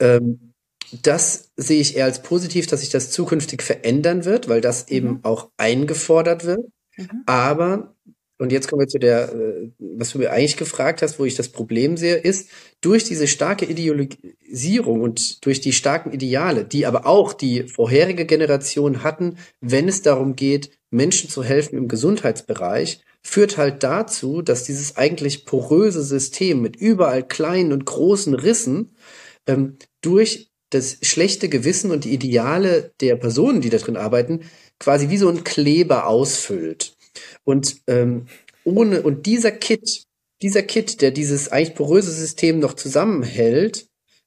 [0.00, 0.45] ähm,
[0.92, 5.08] das sehe ich eher als positiv, dass sich das zukünftig verändern wird, weil das eben
[5.08, 5.20] mhm.
[5.22, 6.60] auch eingefordert wird.
[6.96, 7.22] Mhm.
[7.26, 7.94] Aber,
[8.38, 11.34] und jetzt kommen wir zu der, äh, was du mir eigentlich gefragt hast, wo ich
[11.34, 17.06] das Problem sehe, ist, durch diese starke Ideologisierung und durch die starken Ideale, die aber
[17.06, 23.58] auch die vorherige Generation hatten, wenn es darum geht, Menschen zu helfen im Gesundheitsbereich, führt
[23.58, 28.94] halt dazu, dass dieses eigentlich poröse System mit überall kleinen und großen Rissen
[29.48, 34.40] ähm, durch das schlechte Gewissen und die Ideale der Personen, die da drin arbeiten,
[34.78, 36.96] quasi wie so ein Kleber ausfüllt.
[37.44, 38.26] Und ähm,
[38.64, 40.04] ohne und dieser Kit,
[40.42, 43.86] dieser Kit, der dieses eigentlich poröse System noch zusammenhält,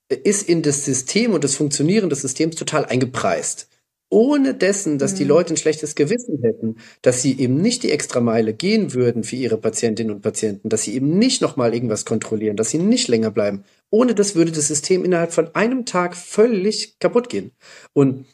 [0.09, 3.69] ist in das System und das Funktionieren des Systems total eingepreist
[4.09, 5.17] ohne dessen, dass mhm.
[5.17, 9.23] die Leute ein schlechtes Gewissen hätten, dass sie eben nicht die extra Meile gehen würden
[9.23, 13.07] für ihre Patientinnen und Patienten, dass sie eben nicht nochmal irgendwas kontrollieren, dass sie nicht
[13.07, 13.63] länger bleiben.
[13.91, 17.51] Ohne das würde das System innerhalb von einem Tag völlig kaputt gehen.
[17.93, 18.25] Und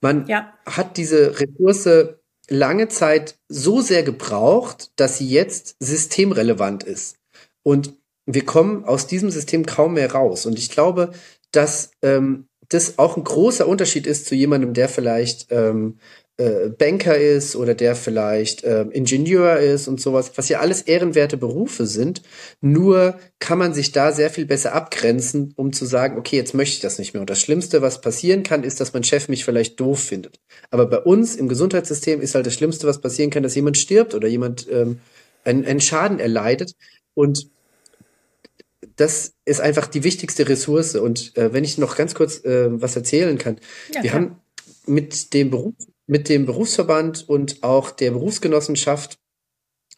[0.00, 0.52] man ja.
[0.66, 2.16] hat diese Ressource
[2.48, 7.16] lange Zeit so sehr gebraucht, dass sie jetzt systemrelevant ist.
[7.62, 7.94] Und
[8.26, 10.46] wir kommen aus diesem System kaum mehr raus.
[10.46, 11.12] Und ich glaube,
[11.50, 15.98] dass ähm, das auch ein großer Unterschied ist zu jemandem, der vielleicht ähm,
[16.38, 21.36] äh, Banker ist oder der vielleicht äh, Ingenieur ist und sowas, was ja alles ehrenwerte
[21.36, 22.22] Berufe sind.
[22.60, 26.76] Nur kann man sich da sehr viel besser abgrenzen, um zu sagen, okay, jetzt möchte
[26.76, 27.20] ich das nicht mehr.
[27.20, 30.38] Und das Schlimmste, was passieren kann, ist, dass mein Chef mich vielleicht doof findet.
[30.70, 34.14] Aber bei uns im Gesundheitssystem ist halt das Schlimmste, was passieren kann, dass jemand stirbt
[34.14, 35.00] oder jemand ähm,
[35.42, 36.76] einen, einen Schaden erleidet.
[37.14, 37.50] Und
[38.94, 40.94] das ist einfach die wichtigste Ressource.
[40.94, 43.58] Und äh, wenn ich noch ganz kurz äh, was erzählen kann,
[43.92, 44.22] ja, wir klar.
[44.22, 44.36] haben
[44.86, 45.74] mit dem Beruf,
[46.08, 49.18] mit dem Berufsverband und auch der Berufsgenossenschaft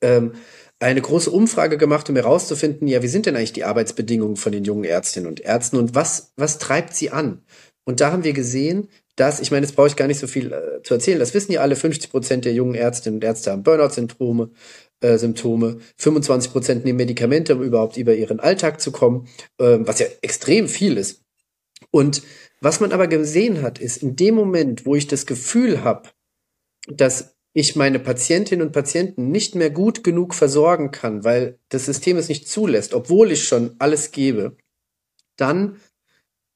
[0.03, 0.33] ähm,
[0.81, 4.65] eine große Umfrage gemacht, um herauszufinden, ja, wie sind denn eigentlich die Arbeitsbedingungen von den
[4.65, 7.43] jungen Ärztinnen und Ärzten und was, was treibt sie an?
[7.85, 10.53] Und da haben wir gesehen, dass, ich meine, jetzt brauche ich gar nicht so viel
[10.53, 13.63] äh, zu erzählen, das wissen ja alle, 50 Prozent der jungen Ärztinnen und Ärzte haben
[13.63, 14.51] Burnout-Symptome,
[15.01, 19.99] äh, Symptome, 25 Prozent nehmen Medikamente, um überhaupt über ihren Alltag zu kommen, äh, was
[19.99, 21.23] ja extrem viel ist.
[21.91, 22.23] Und
[22.61, 26.11] was man aber gesehen hat, ist in dem Moment, wo ich das Gefühl habe,
[26.89, 32.17] dass ich meine Patientinnen und Patienten nicht mehr gut genug versorgen kann, weil das System
[32.17, 34.57] es nicht zulässt, obwohl ich schon alles gebe,
[35.37, 35.81] dann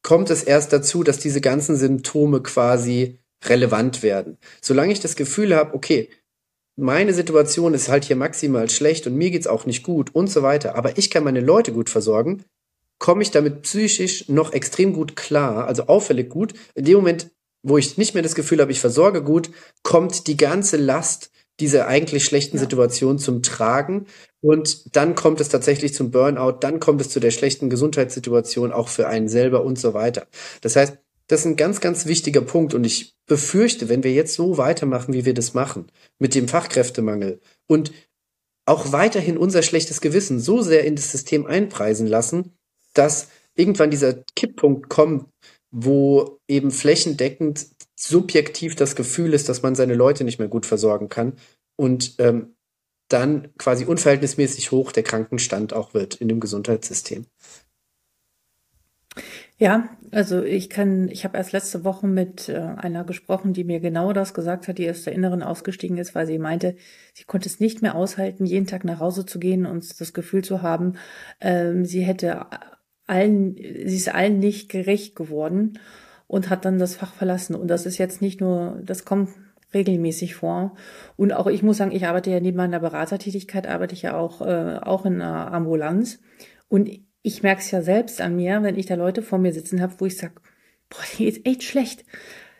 [0.03, 4.39] kommt es erst dazu, dass diese ganzen Symptome quasi relevant werden.
[4.61, 6.11] Solange ich das Gefühl habe, okay,
[6.77, 10.43] meine Situation ist halt hier maximal schlecht und mir geht's auch nicht gut und so
[10.43, 12.45] weiter, aber ich kann meine Leute gut versorgen,
[13.05, 16.55] komme ich damit psychisch noch extrem gut klar, also auffällig gut.
[16.75, 17.31] In dem Moment
[17.65, 19.51] wo ich nicht mehr das Gefühl habe, ich versorge gut,
[19.83, 22.63] kommt die ganze Last dieser eigentlich schlechten ja.
[22.63, 24.07] Situation zum Tragen.
[24.41, 28.89] Und dann kommt es tatsächlich zum Burnout, dann kommt es zu der schlechten Gesundheitssituation auch
[28.89, 30.27] für einen selber und so weiter.
[30.61, 32.75] Das heißt, das ist ein ganz, ganz wichtiger Punkt.
[32.75, 35.87] Und ich befürchte, wenn wir jetzt so weitermachen, wie wir das machen,
[36.19, 37.93] mit dem Fachkräftemangel und
[38.67, 42.57] auch weiterhin unser schlechtes Gewissen so sehr in das System einpreisen lassen,
[42.95, 45.29] dass irgendwann dieser Kipppunkt kommt,
[45.71, 51.09] wo eben flächendeckend subjektiv das Gefühl ist, dass man seine Leute nicht mehr gut versorgen
[51.09, 51.35] kann
[51.77, 52.55] und ähm,
[53.09, 57.27] dann quasi unverhältnismäßig hoch der Krankenstand auch wird in dem Gesundheitssystem.
[59.57, 63.79] Ja, also ich kann, ich habe erst letzte Woche mit äh, einer gesprochen, die mir
[63.79, 66.75] genau das gesagt hat, die aus der Inneren ausgestiegen ist, weil sie meinte,
[67.13, 70.43] sie konnte es nicht mehr aushalten, jeden Tag nach Hause zu gehen und das Gefühl
[70.43, 70.95] zu haben,
[71.41, 72.47] ähm, sie hätte
[73.07, 75.79] allen, sie ist allen nicht gerecht geworden
[76.27, 77.55] und hat dann das Fach verlassen.
[77.55, 79.31] Und das ist jetzt nicht nur, das kommt
[79.75, 80.75] regelmäßig vor.
[81.17, 84.41] Und auch ich muss sagen, ich arbeite ja neben meiner Beratertätigkeit, arbeite ich ja auch,
[84.41, 86.21] äh, auch in einer Ambulanz.
[86.69, 86.89] Und
[87.23, 89.95] ich merke es ja selbst an mir, wenn ich da Leute vor mir sitzen habe,
[89.99, 90.35] wo ich sage,
[90.89, 92.05] boah, die ist echt schlecht.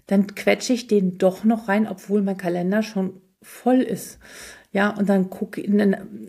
[0.07, 4.19] Dann quetsche ich den doch noch rein, obwohl mein Kalender schon voll ist.
[4.75, 5.63] Ja, und dann gucke,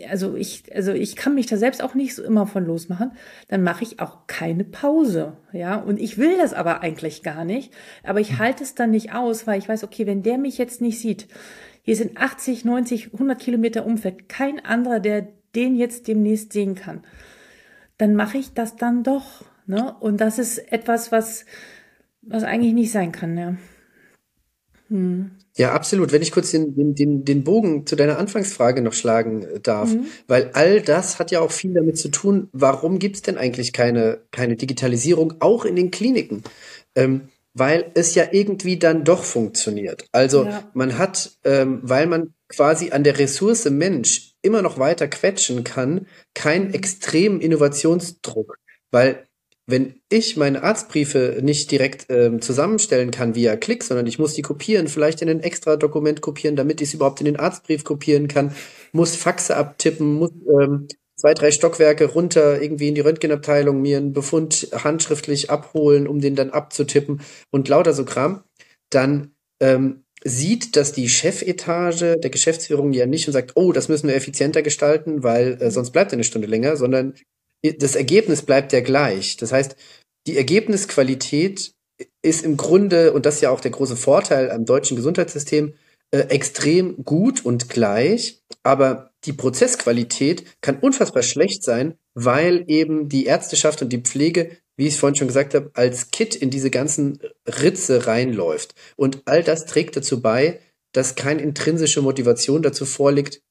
[0.07, 3.11] also ich, also ich kann mich da selbst auch nicht so immer von losmachen.
[3.47, 5.35] Dann mache ich auch keine Pause.
[5.51, 7.73] Ja, und ich will das aber eigentlich gar nicht.
[8.03, 10.79] Aber ich halte es dann nicht aus, weil ich weiß, okay, wenn der mich jetzt
[10.79, 11.27] nicht sieht,
[11.81, 17.03] hier sind 80, 90, 100 Kilometer Umfeld, kein anderer, der den jetzt demnächst sehen kann,
[17.97, 19.43] dann mache ich das dann doch.
[19.65, 19.95] Ne?
[19.99, 21.47] Und das ist etwas, was,
[22.21, 23.35] was eigentlich nicht sein kann.
[23.39, 23.55] Ja.
[24.89, 25.31] Hm.
[25.57, 26.11] Ja, absolut.
[26.11, 29.93] Wenn ich kurz den, den, den, den Bogen zu deiner Anfangsfrage noch schlagen äh, darf,
[29.93, 30.07] mhm.
[30.27, 34.19] weil all das hat ja auch viel damit zu tun, warum gibt's denn eigentlich keine,
[34.31, 36.43] keine Digitalisierung, auch in den Kliniken?
[36.95, 40.05] Ähm, weil es ja irgendwie dann doch funktioniert.
[40.11, 40.69] Also ja.
[40.73, 46.07] man hat, ähm, weil man quasi an der Ressource Mensch immer noch weiter quetschen kann,
[46.33, 46.73] keinen mhm.
[46.73, 48.57] extremen Innovationsdruck.
[48.91, 49.25] Weil
[49.67, 54.43] wenn ich meine Arztbriefe nicht direkt ähm, zusammenstellen kann via Klick, sondern ich muss die
[54.43, 58.27] kopieren, vielleicht in ein extra Dokument kopieren, damit ich es überhaupt in den Arztbrief kopieren
[58.27, 58.55] kann,
[58.91, 64.13] muss Faxe abtippen, muss ähm, zwei, drei Stockwerke runter irgendwie in die Röntgenabteilung mir einen
[64.13, 68.43] Befund handschriftlich abholen, um den dann abzutippen und lauter so Kram,
[68.91, 74.07] dann ähm, sieht das die Chefetage der Geschäftsführung ja nicht und sagt, oh, das müssen
[74.07, 77.15] wir effizienter gestalten, weil äh, sonst bleibt eine Stunde länger, sondern
[77.63, 79.37] das Ergebnis bleibt ja gleich.
[79.37, 79.75] Das heißt,
[80.27, 81.73] die Ergebnisqualität
[82.21, 85.73] ist im Grunde, und das ist ja auch der große Vorteil am deutschen Gesundheitssystem,
[86.11, 93.25] äh, extrem gut und gleich, aber die Prozessqualität kann unfassbar schlecht sein, weil eben die
[93.25, 96.69] Ärzteschaft und die Pflege, wie ich es vorhin schon gesagt habe, als Kit in diese
[96.69, 98.75] ganzen Ritze reinläuft.
[98.95, 100.59] Und all das trägt dazu bei,
[100.93, 103.41] dass keine intrinsische Motivation dazu vorliegt,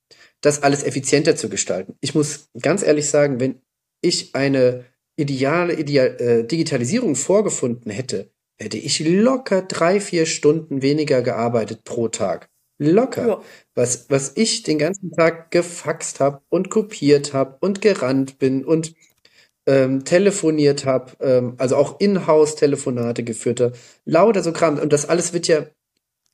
[0.41, 1.97] das alles effizienter zu gestalten.
[2.01, 3.61] Ich muss ganz ehrlich sagen, wenn
[4.05, 4.85] ich eine
[5.17, 12.09] ideale Ideal, äh, Digitalisierung vorgefunden hätte, hätte ich locker drei, vier Stunden weniger gearbeitet pro
[12.09, 12.49] Tag.
[12.79, 13.27] Locker.
[13.27, 13.43] Ja.
[13.75, 18.95] Was, was ich den ganzen Tag gefaxt habe und kopiert habe und gerannt bin und
[19.67, 24.79] ähm, telefoniert habe, ähm, also auch In-house-Telefonate geführt habe, lauter so Kram.
[24.79, 25.67] Und das alles wird ja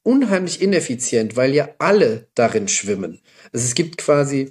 [0.02, 3.20] unheimlich ineffizient, weil ja alle darin schwimmen.
[3.52, 4.50] Also es gibt quasi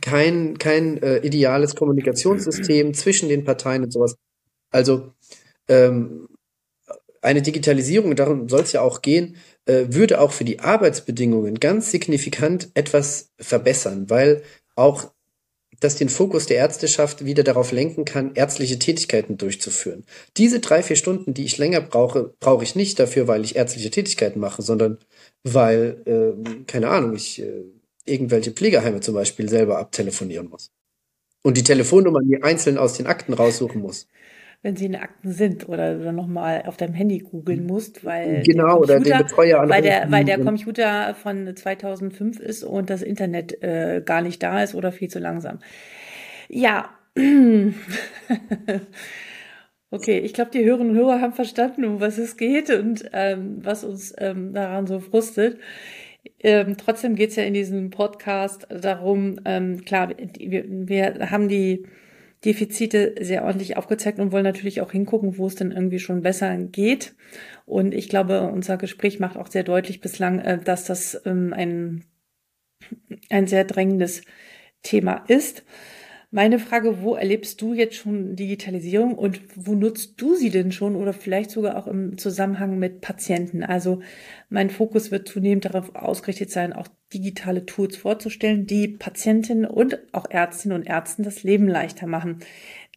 [0.00, 4.16] kein, kein äh, ideales Kommunikationssystem zwischen den Parteien und sowas.
[4.70, 5.12] Also
[5.68, 6.28] ähm,
[7.22, 11.90] eine Digitalisierung, darum soll es ja auch gehen, äh, würde auch für die Arbeitsbedingungen ganz
[11.90, 14.42] signifikant etwas verbessern, weil
[14.76, 15.12] auch
[15.80, 20.04] das den Fokus der Ärzteschaft wieder darauf lenken kann, ärztliche Tätigkeiten durchzuführen.
[20.36, 23.90] Diese drei, vier Stunden, die ich länger brauche, brauche ich nicht dafür, weil ich ärztliche
[23.90, 24.98] Tätigkeiten mache, sondern
[25.44, 27.62] weil, äh, keine Ahnung, ich äh,
[28.08, 30.70] irgendwelche Pflegeheime zum Beispiel selber abtelefonieren muss.
[31.42, 34.08] Und die Telefonnummern die einzeln aus den Akten raussuchen muss
[34.62, 38.84] wenn sie in Akten sind oder du nochmal auf deinem Handy googeln musst, weil genau,
[38.84, 44.02] der Computer, oder weil der, weil der Computer von 2005 ist und das Internet äh,
[44.04, 45.60] gar nicht da ist oder viel zu langsam.
[46.48, 46.90] Ja.
[49.90, 53.60] Okay, ich glaube, die Hörerinnen und Hörer haben verstanden, um was es geht und ähm,
[53.62, 55.58] was uns ähm, daran so frustet.
[56.40, 61.86] Ähm, trotzdem geht es ja in diesem Podcast darum, ähm, klar, wir, wir haben die
[62.44, 66.56] Defizite sehr ordentlich aufgezeigt und wollen natürlich auch hingucken, wo es denn irgendwie schon besser
[66.56, 67.16] geht.
[67.66, 72.04] Und ich glaube, unser Gespräch macht auch sehr deutlich bislang, äh, dass das ähm, ein,
[73.30, 74.22] ein sehr drängendes
[74.82, 75.64] Thema ist.
[76.30, 80.94] Meine Frage, wo erlebst du jetzt schon Digitalisierung und wo nutzt du sie denn schon
[80.94, 83.64] oder vielleicht sogar auch im Zusammenhang mit Patienten?
[83.64, 84.00] Also
[84.50, 90.30] mein Fokus wird zunehmend darauf ausgerichtet sein, auch digitale Tools vorzustellen, die Patientinnen und auch
[90.30, 92.40] Ärztinnen und Ärzten das Leben leichter machen.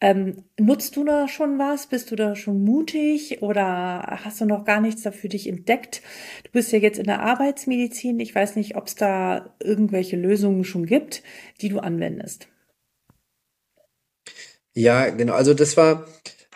[0.01, 1.87] Ähm, nutzt du da schon was?
[1.87, 6.01] Bist du da schon mutig oder hast du noch gar nichts dafür dich entdeckt?
[6.43, 8.19] Du bist ja jetzt in der Arbeitsmedizin.
[8.19, 11.23] Ich weiß nicht, ob es da irgendwelche Lösungen schon gibt,
[11.61, 12.50] die du anwendest.
[14.73, 15.33] Ja, genau.
[15.33, 16.05] Also das war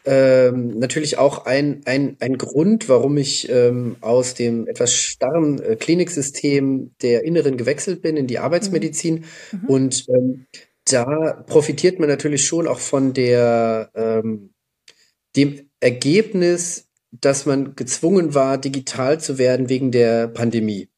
[0.06, 5.75] ähm, natürlich auch ein, ein, ein Grund, warum ich ähm, aus dem etwas starren äh,
[5.75, 9.25] Kliniksystem der Inneren gewechselt bin in die Arbeitsmedizin.
[9.51, 9.60] Mhm.
[9.62, 9.69] mhm.
[9.69, 10.45] Und ähm,
[10.88, 14.51] da profitiert man natürlich schon auch von der ähm,
[15.36, 20.89] dem Ergebnis, dass man gezwungen war, digital zu werden wegen der Pandemie.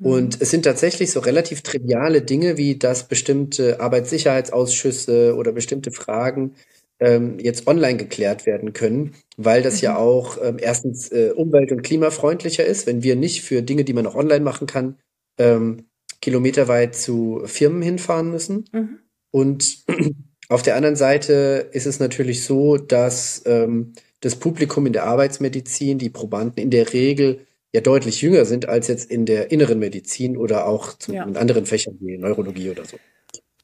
[0.00, 0.42] Und mhm.
[0.42, 6.54] es sind tatsächlich so relativ triviale Dinge, wie dass bestimmte Arbeitssicherheitsausschüsse oder bestimmte Fragen
[7.00, 9.84] ähm, jetzt online geklärt werden können, weil das mhm.
[9.84, 13.92] ja auch ähm, erstens äh, umwelt- und klimafreundlicher ist, wenn wir nicht für Dinge, die
[13.92, 14.96] man auch online machen kann,
[15.38, 15.86] ähm,
[16.20, 18.64] kilometerweit zu Firmen hinfahren müssen.
[18.72, 18.98] Mhm.
[19.30, 19.84] Und
[20.48, 25.98] auf der anderen Seite ist es natürlich so, dass ähm, das Publikum in der Arbeitsmedizin,
[25.98, 30.36] die Probanden in der Regel ja deutlich jünger sind als jetzt in der inneren Medizin
[30.36, 31.24] oder auch zu, ja.
[31.24, 32.98] in anderen Fächern wie Neurologie oder so.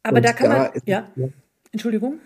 [0.02, 1.10] Aber und da kann da man, ist, ja,
[1.72, 2.18] Entschuldigung.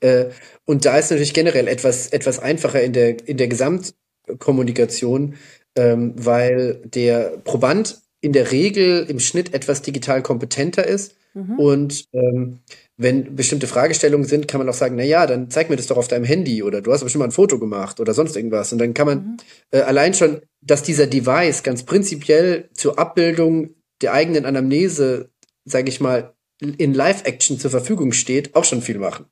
[0.00, 0.30] Äh,
[0.64, 5.36] und da ist natürlich generell etwas, etwas einfacher in der, in der Gesamtkommunikation,
[5.76, 11.58] ähm, weil der Proband in der Regel im Schnitt etwas digital kompetenter ist mhm.
[11.58, 12.60] und ähm,
[12.96, 15.96] wenn bestimmte Fragestellungen sind, kann man auch sagen, na ja, dann zeig mir das doch
[15.96, 18.72] auf deinem Handy oder du hast bestimmt mal ein Foto gemacht oder sonst irgendwas.
[18.72, 19.36] Und dann kann man mhm.
[19.70, 23.70] äh, allein schon, dass dieser Device ganz prinzipiell zur Abbildung
[24.02, 25.30] der eigenen Anamnese,
[25.64, 29.26] sage ich mal, in Live-Action zur Verfügung steht, auch schon viel machen.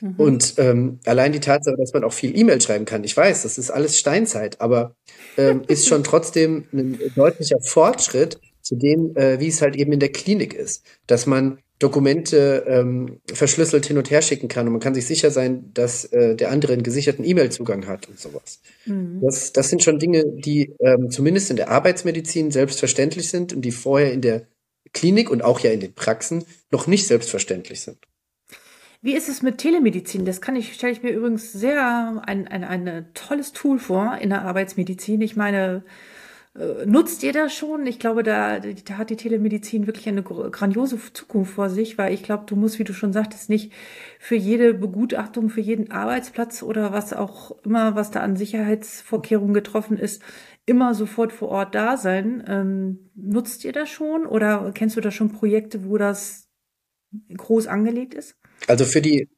[0.00, 0.14] Mhm.
[0.16, 3.58] Und ähm, allein die Tatsache, dass man auch viel E-Mail schreiben kann, ich weiß, das
[3.58, 4.96] ist alles Steinzeit, aber
[5.36, 10.00] ähm, ist schon trotzdem ein deutlicher Fortschritt zu dem, äh, wie es halt eben in
[10.00, 14.80] der Klinik ist, dass man Dokumente ähm, verschlüsselt hin und her schicken kann und man
[14.80, 18.60] kann sich sicher sein, dass äh, der andere einen gesicherten E-Mail-Zugang hat und sowas.
[18.84, 19.20] Mhm.
[19.22, 23.70] Das, das sind schon Dinge, die ähm, zumindest in der Arbeitsmedizin selbstverständlich sind und die
[23.70, 24.48] vorher in der
[24.92, 27.98] Klinik und auch ja in den Praxen noch nicht selbstverständlich sind.
[29.00, 30.24] Wie ist es mit Telemedizin?
[30.24, 34.30] Das kann ich, stelle ich mir übrigens sehr ein, ein, ein tolles Tool vor in
[34.30, 35.20] der Arbeitsmedizin.
[35.20, 35.84] Ich meine,
[36.86, 37.86] nutzt ihr das schon?
[37.86, 42.22] Ich glaube, da, da hat die Telemedizin wirklich eine grandiose Zukunft vor sich, weil ich
[42.22, 43.72] glaube, du musst, wie du schon sagtest, nicht
[44.18, 49.98] für jede Begutachtung, für jeden Arbeitsplatz oder was auch immer, was da an Sicherheitsvorkehrungen getroffen
[49.98, 50.22] ist,
[50.66, 52.42] immer sofort vor Ort da sein.
[52.46, 56.48] Ähm, nutzt ihr das schon oder kennst du da schon Projekte, wo das
[57.36, 58.36] groß angelegt ist?
[58.66, 59.28] Also für die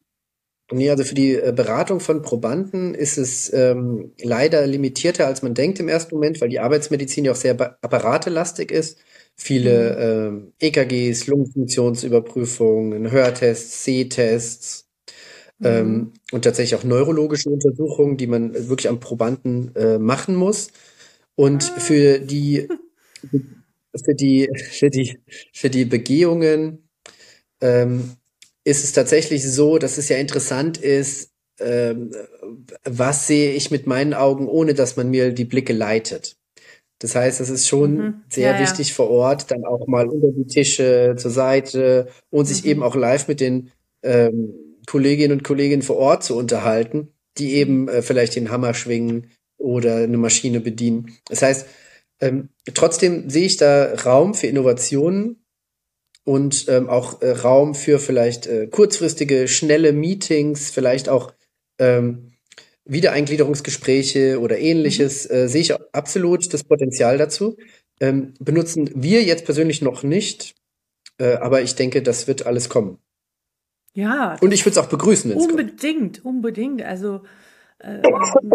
[0.72, 5.54] Nee, also für die äh, Beratung von Probanden ist es ähm, leider limitierter, als man
[5.54, 8.98] denkt im ersten Moment, weil die Arbeitsmedizin ja auch sehr apparatelastig ist.
[9.34, 10.36] Viele mhm.
[10.36, 14.88] ähm, EKGs, Lungenfunktionsüberprüfungen, Hörtests, Sehtests
[15.58, 15.66] mhm.
[15.66, 20.68] ähm, und tatsächlich auch neurologische Untersuchungen, die man wirklich am Probanden äh, machen muss.
[21.34, 21.80] Und ah.
[21.80, 22.68] für die
[24.04, 25.18] für die für die
[25.52, 26.88] für die Begehungen
[27.60, 28.12] ähm,
[28.64, 32.12] ist es tatsächlich so, dass es ja interessant ist, ähm,
[32.84, 36.36] was sehe ich mit meinen Augen, ohne dass man mir die Blicke leitet.
[36.98, 38.14] Das heißt, es ist schon mhm.
[38.28, 38.94] sehr ja, wichtig ja.
[38.94, 42.70] vor Ort, dann auch mal unter die Tische, zur Seite und sich mhm.
[42.70, 43.70] eben auch live mit den
[44.02, 44.54] ähm,
[44.86, 47.08] Kolleginnen und Kollegen vor Ort zu unterhalten,
[47.38, 51.16] die eben äh, vielleicht den Hammer schwingen oder eine Maschine bedienen.
[51.28, 51.66] Das heißt,
[52.20, 55.39] ähm, trotzdem sehe ich da Raum für Innovationen
[56.30, 61.32] und ähm, auch äh, Raum für vielleicht äh, kurzfristige, schnelle Meetings, vielleicht auch
[61.80, 62.34] ähm,
[62.84, 65.34] Wiedereingliederungsgespräche oder ähnliches, mhm.
[65.34, 67.56] äh, sehe ich absolut das Potenzial dazu.
[68.00, 70.54] Ähm, benutzen wir jetzt persönlich noch nicht,
[71.18, 72.98] Äh, aber ich denke, das wird alles kommen.
[73.92, 74.36] Ja.
[74.40, 76.24] Und ich würde es auch begrüßen, Unbedingt, kommt.
[76.24, 76.82] unbedingt.
[76.82, 77.22] Also
[77.80, 78.02] äh,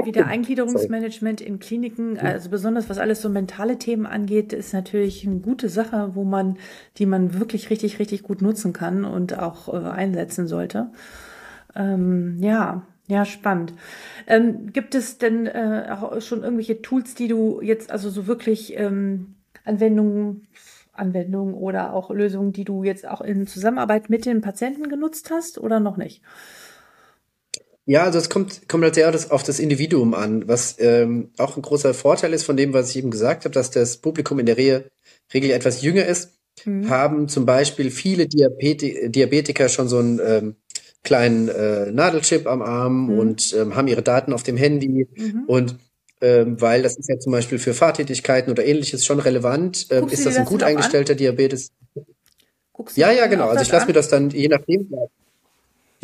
[0.06, 5.40] wieder Eingliederungsmanagement in Kliniken, also besonders was alles so mentale Themen angeht, ist natürlich eine
[5.40, 6.58] gute Sache, wo man,
[6.98, 10.92] die man wirklich richtig, richtig gut nutzen kann und auch äh, einsetzen sollte.
[11.76, 13.74] Ähm, ja, ja, spannend.
[14.28, 18.78] Ähm, gibt es denn äh, auch schon irgendwelche Tools, die du jetzt also so wirklich
[18.78, 20.48] ähm, Anwendungen,
[20.94, 25.60] Anwendungen oder auch Lösungen, die du jetzt auch in Zusammenarbeit mit den Patienten genutzt hast
[25.60, 26.22] oder noch nicht?
[27.88, 31.62] Ja, also es kommt, kommt halt sehr auf das Individuum an, was ähm, auch ein
[31.62, 34.58] großer Vorteil ist von dem, was ich eben gesagt habe, dass das Publikum in der
[34.58, 34.86] Re
[35.34, 36.32] Regel etwas jünger ist,
[36.66, 36.90] mhm.
[36.90, 40.56] haben zum Beispiel viele Diabeti Diabetiker schon so ein ähm,
[41.04, 43.20] kleinen äh, Nadelchip am Arm mhm.
[43.20, 45.44] und ähm, haben ihre Daten auf dem Handy mhm.
[45.46, 45.76] und
[46.22, 49.88] ähm, weil das ist ja zum Beispiel für Fahrtätigkeiten oder ähnliches schon relevant.
[49.92, 51.18] Ähm, ist das ein gut eingestellter an?
[51.18, 51.72] Diabetes?
[52.96, 53.50] Ja, ja, genau.
[53.50, 54.90] Also ich lasse mir das dann je nachdem.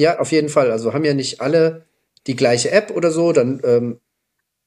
[0.01, 0.71] Ja, auf jeden Fall.
[0.71, 1.85] Also haben ja nicht alle
[2.25, 3.99] die gleiche App oder so, dann ähm,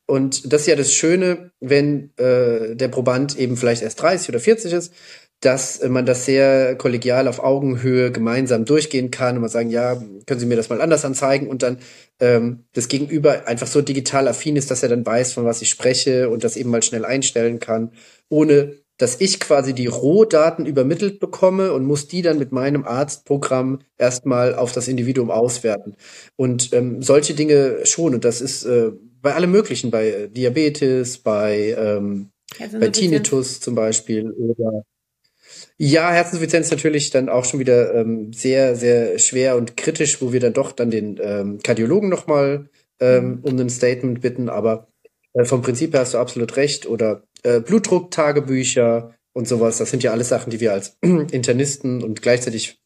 [0.07, 4.39] und das ist ja das Schöne, wenn äh, der Proband eben vielleicht erst 30 oder
[4.39, 4.93] 40 ist,
[5.41, 10.39] dass man das sehr kollegial auf Augenhöhe gemeinsam durchgehen kann und mal sagen, ja, können
[10.41, 11.79] Sie mir das mal anders anzeigen und dann
[12.21, 15.71] ähm, das Gegenüber einfach so digital affin ist, dass er dann weiß, von was ich
[15.71, 17.91] spreche und das eben mal schnell einstellen kann,
[18.29, 23.81] ohne dass ich quasi die Rohdaten übermittelt bekomme und muss die dann mit meinem Arztprogramm
[23.99, 25.97] erstmal auf das Individuum auswerten.
[26.37, 31.75] Und ähm, solche Dinge schon, und das ist äh, bei allem Möglichen, bei Diabetes, bei,
[31.77, 32.31] ähm,
[32.61, 34.85] also bei Tinnitus zum Beispiel oder
[35.77, 40.39] ja, Herzinsuffizienz natürlich dann auch schon wieder ähm, sehr, sehr schwer und kritisch, wo wir
[40.39, 42.69] dann doch dann den ähm, Kardiologen nochmal
[43.01, 43.41] ähm, mhm.
[43.43, 44.89] um ein Statement bitten, aber
[45.33, 46.87] äh, vom Prinzip her hast du absolut recht.
[46.87, 52.23] Oder äh, Blutdrucktagebücher und sowas, das sind ja alles Sachen, die wir als Internisten und
[52.23, 52.81] gleichzeitig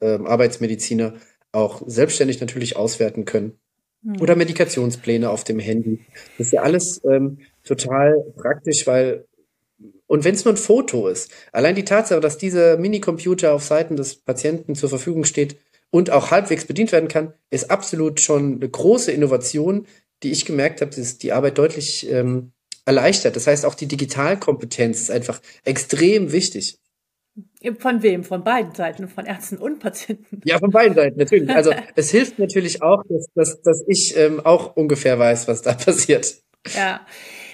[0.00, 1.14] ähm, Arbeitsmediziner
[1.52, 3.58] auch selbstständig natürlich auswerten können.
[4.02, 4.20] Mhm.
[4.20, 6.00] Oder Medikationspläne auf dem Handy.
[6.38, 9.26] Das ist ja alles ähm, total praktisch, weil
[10.06, 13.96] und wenn es nur ein Foto ist, allein die Tatsache, dass dieser Minicomputer auf Seiten
[13.96, 15.56] des Patienten zur Verfügung steht
[15.90, 19.86] und auch halbwegs bedient werden kann, ist absolut schon eine große Innovation,
[20.22, 22.52] die ich gemerkt habe, dass die Arbeit deutlich ähm,
[22.84, 23.36] erleichtert.
[23.36, 26.78] Das heißt, auch die Digitalkompetenz ist einfach extrem wichtig.
[27.78, 28.24] Von wem?
[28.24, 30.40] Von beiden Seiten, von Ärzten und Patienten.
[30.44, 31.48] Ja, von beiden Seiten, natürlich.
[31.54, 35.72] Also es hilft natürlich auch, dass, dass, dass ich ähm, auch ungefähr weiß, was da
[35.74, 36.36] passiert.
[36.74, 37.00] Ja,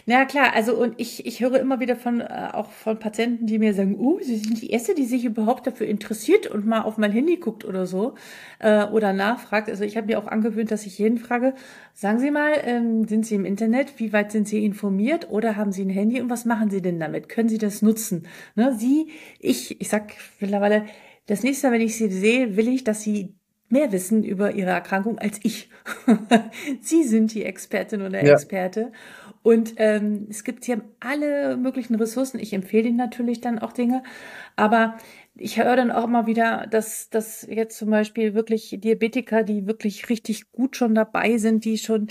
[0.08, 3.58] na klar, also und ich, ich höre immer wieder von äh, auch von Patienten, die
[3.58, 6.96] mir sagen, uh, sie sind die Erste, die sich überhaupt dafür interessiert und mal auf
[6.96, 8.14] mein Handy guckt oder so
[8.60, 9.68] äh, oder nachfragt.
[9.68, 11.54] Also ich habe mir auch angewöhnt, dass ich jeden frage,
[11.92, 15.72] sagen Sie mal, ähm, sind Sie im Internet, wie weit sind Sie informiert oder haben
[15.72, 17.28] Sie ein Handy und was machen Sie denn damit?
[17.28, 18.28] Können Sie das nutzen?
[18.54, 19.08] Ne, Sie,
[19.40, 20.84] ich, ich sag mittlerweile,
[21.26, 23.34] das nächste Mal, wenn ich Sie sehe, will ich, dass Sie
[23.68, 25.70] mehr wissen über ihre Erkrankung als ich.
[26.80, 28.32] Sie sind die Expertin oder ja.
[28.32, 28.92] Experte.
[29.46, 32.40] Und ähm, es gibt hier alle möglichen Ressourcen.
[32.40, 34.02] Ich empfehle Ihnen natürlich dann auch Dinge.
[34.56, 34.96] Aber
[35.38, 40.08] ich höre dann auch immer wieder, dass, dass jetzt zum Beispiel wirklich Diabetiker, die wirklich
[40.08, 42.08] richtig gut schon dabei sind, die schon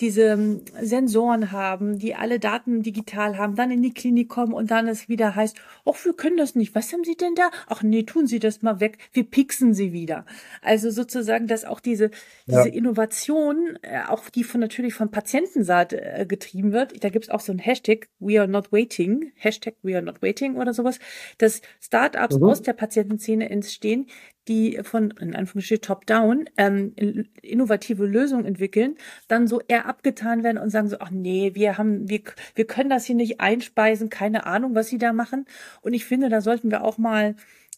[0.00, 4.70] diese ähm, Sensoren haben, die alle Daten digital haben, dann in die Klinik kommen und
[4.70, 5.56] dann es wieder heißt,
[5.86, 6.74] ach, wir können das nicht.
[6.74, 7.50] Was haben Sie denn da?
[7.66, 8.98] Ach nee, tun Sie das mal weg.
[9.12, 10.26] Wir pixen Sie wieder.
[10.60, 12.10] Also sozusagen, dass auch diese,
[12.46, 12.58] ja.
[12.62, 17.02] diese Innovation, äh, auch die von natürlich von Patientenseite äh, getrieben wird.
[17.02, 20.56] Da gibt's auch so ein Hashtag, we are not waiting, Hashtag we are not waiting
[20.56, 20.98] oder sowas,
[21.38, 22.44] dass Startups mhm.
[22.44, 24.06] aus der Patientenszene entstehen,
[24.48, 26.94] die von, in Anführungsstrichen, top-down, ähm,
[27.42, 28.96] innovative Lösungen entwickeln,
[29.28, 32.20] dann so eher abgetan werden und sagen so, ach nee, wir haben, wir,
[32.54, 35.46] wir können das hier nicht einspeisen, keine Ahnung, was sie da machen.
[35.82, 37.34] Und ich finde, da sollten wir auch mal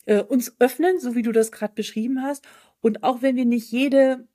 [0.07, 2.47] äh, uns öffnen, so wie du das gerade beschrieben hast.
[2.81, 4.27] Und auch wenn wir nicht jede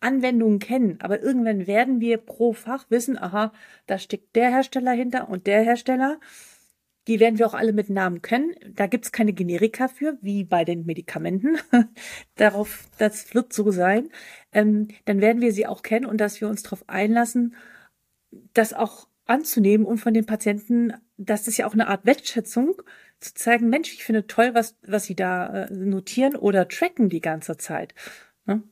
[0.00, 3.52] Anwendung kennen, aber irgendwann werden wir pro Fach wissen, aha,
[3.86, 6.18] da steckt der Hersteller hinter und der Hersteller.
[7.06, 8.54] Die werden wir auch alle mit Namen können.
[8.74, 11.58] Da gibt es keine Generika für, wie bei den Medikamenten.
[12.36, 14.10] Darauf, das wird so sein.
[14.52, 17.54] Ähm, dann werden wir sie auch kennen und dass wir uns darauf einlassen,
[18.52, 22.74] das auch anzunehmen und von den Patienten, das ist ja auch eine Art Wertschätzung,
[23.20, 27.20] zu zeigen, Mensch, ich finde toll, was, was sie da äh, notieren oder tracken die
[27.20, 27.94] ganze Zeit.
[28.46, 28.62] Ne?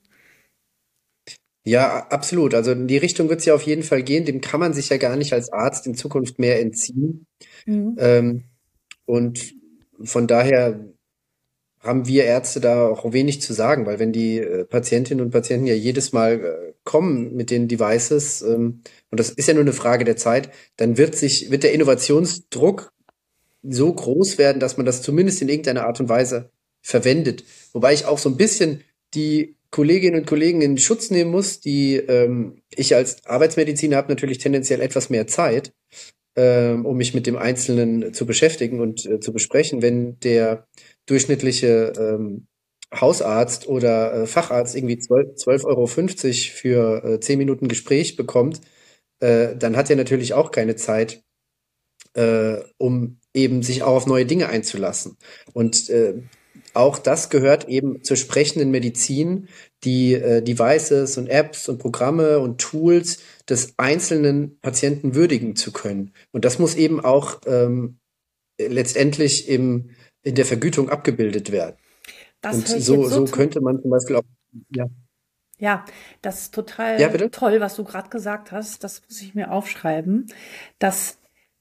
[1.68, 2.54] Ja, absolut.
[2.54, 4.24] Also in die Richtung wird es ja auf jeden Fall gehen.
[4.24, 7.26] Dem kann man sich ja gar nicht als Arzt in Zukunft mehr entziehen.
[7.66, 7.96] Mhm.
[7.98, 8.44] Ähm,
[9.04, 9.54] und
[10.02, 10.80] von daher
[11.80, 15.66] haben wir Ärzte da auch wenig zu sagen, weil wenn die äh, Patientinnen und Patienten
[15.66, 19.74] ja jedes Mal äh, kommen mit den Devices, ähm, und das ist ja nur eine
[19.74, 22.94] Frage der Zeit, dann wird sich, wird der Innovationsdruck
[23.62, 26.50] so groß werden, dass man das zumindest in irgendeiner Art und Weise
[26.80, 27.44] verwendet.
[27.74, 28.82] Wobei ich auch so ein bisschen
[29.14, 34.38] die Kolleginnen und Kollegen in Schutz nehmen muss, die ähm, ich als Arbeitsmediziner habe natürlich
[34.38, 35.72] tendenziell etwas mehr Zeit,
[36.36, 39.82] ähm, um mich mit dem Einzelnen zu beschäftigen und äh, zu besprechen.
[39.82, 40.66] Wenn der
[41.06, 42.46] durchschnittliche ähm,
[42.94, 48.62] Hausarzt oder äh, Facharzt irgendwie 12,50 Euro für äh, 10 Minuten Gespräch bekommt,
[49.20, 51.22] äh, dann hat er natürlich auch keine Zeit,
[52.14, 55.18] äh, um eben sich auch auf neue Dinge einzulassen.
[55.52, 56.22] Und äh,
[56.74, 59.48] auch das gehört eben zur sprechenden Medizin,
[59.84, 66.12] die äh, Devices und Apps und Programme und Tools des einzelnen Patienten würdigen zu können.
[66.32, 67.98] Und das muss eben auch ähm,
[68.58, 69.90] letztendlich im,
[70.22, 71.76] in der Vergütung abgebildet werden.
[72.40, 74.24] Das und so, so, so könnte man zum Beispiel auch,
[74.70, 74.86] ja.
[75.60, 75.84] Ja,
[76.22, 78.84] das ist total ja, toll, was du gerade gesagt hast.
[78.84, 80.32] Das muss ich mir aufschreiben,
[80.78, 81.18] dass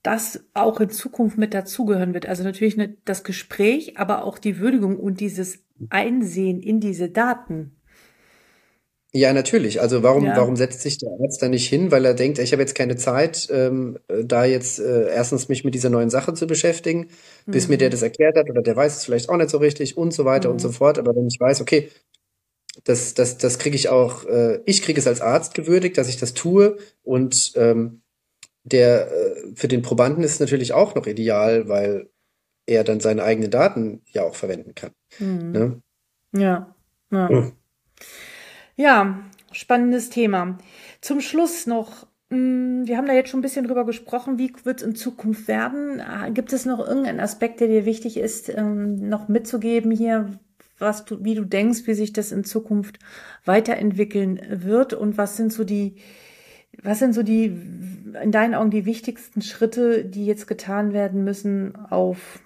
[0.08, 2.28] das auch in Zukunft mit dazugehören wird.
[2.28, 7.76] Also natürlich ne, das Gespräch, aber auch die Würdigung und dieses Einsehen in diese Daten.
[9.12, 9.82] Ja, natürlich.
[9.82, 10.38] Also warum, ja.
[10.38, 11.92] warum setzt sich der Arzt da nicht hin?
[11.92, 15.76] Weil er denkt, ich habe jetzt keine Zeit, ähm, da jetzt äh, erstens mich mit
[15.76, 17.10] dieser neuen Sache zu beschäftigen,
[17.46, 17.52] mhm.
[17.52, 17.92] bis mir der mhm.
[17.92, 20.48] das erklärt hat oder der weiß es vielleicht auch nicht so richtig und so weiter
[20.48, 20.54] mhm.
[20.54, 21.00] und so fort.
[21.00, 21.90] Aber wenn ich weiß, okay,
[22.86, 26.16] das, das, das kriege ich auch, äh, ich kriege es als Arzt gewürdigt, dass ich
[26.16, 28.04] das tue und ähm,
[28.72, 32.10] der äh, für den Probanden ist natürlich auch noch ideal, weil
[32.66, 34.92] er dann seine eigenen Daten ja auch verwenden kann.
[35.20, 35.52] Mhm.
[35.52, 35.82] Ne?
[36.36, 36.76] Ja.
[37.10, 37.30] Ja.
[37.30, 37.54] Mhm.
[38.76, 39.20] ja,
[39.54, 40.58] spannendes Thema.
[41.00, 44.82] Zum Schluss noch, hm, wir haben da jetzt schon ein bisschen drüber gesprochen, wie wird
[44.82, 46.02] es in Zukunft werden?
[46.02, 50.38] Ah, gibt es noch irgendeinen Aspekt, der dir wichtig ist, ähm, noch mitzugeben hier,
[50.80, 53.00] was du, wie du denkst, wie sich das in Zukunft
[53.46, 55.96] weiterentwickeln wird und was sind so die,
[56.84, 61.76] was sind so die, in deinen Augen die wichtigsten Schritte, die jetzt getan werden müssen
[61.76, 62.40] auf,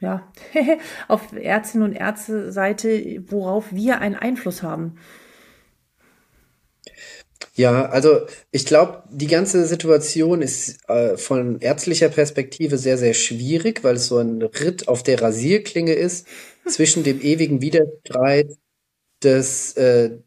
[0.00, 0.30] ja,
[1.08, 4.98] auf Ärztinnen und Ärzte-Seite, worauf wir einen Einfluss haben?
[7.54, 13.82] Ja, also ich glaube, die ganze Situation ist äh, von ärztlicher Perspektive sehr, sehr schwierig,
[13.82, 16.26] weil es so ein Ritt auf der Rasierklinge ist
[16.66, 18.52] zwischen dem ewigen Widerstreit
[19.22, 20.18] des, äh,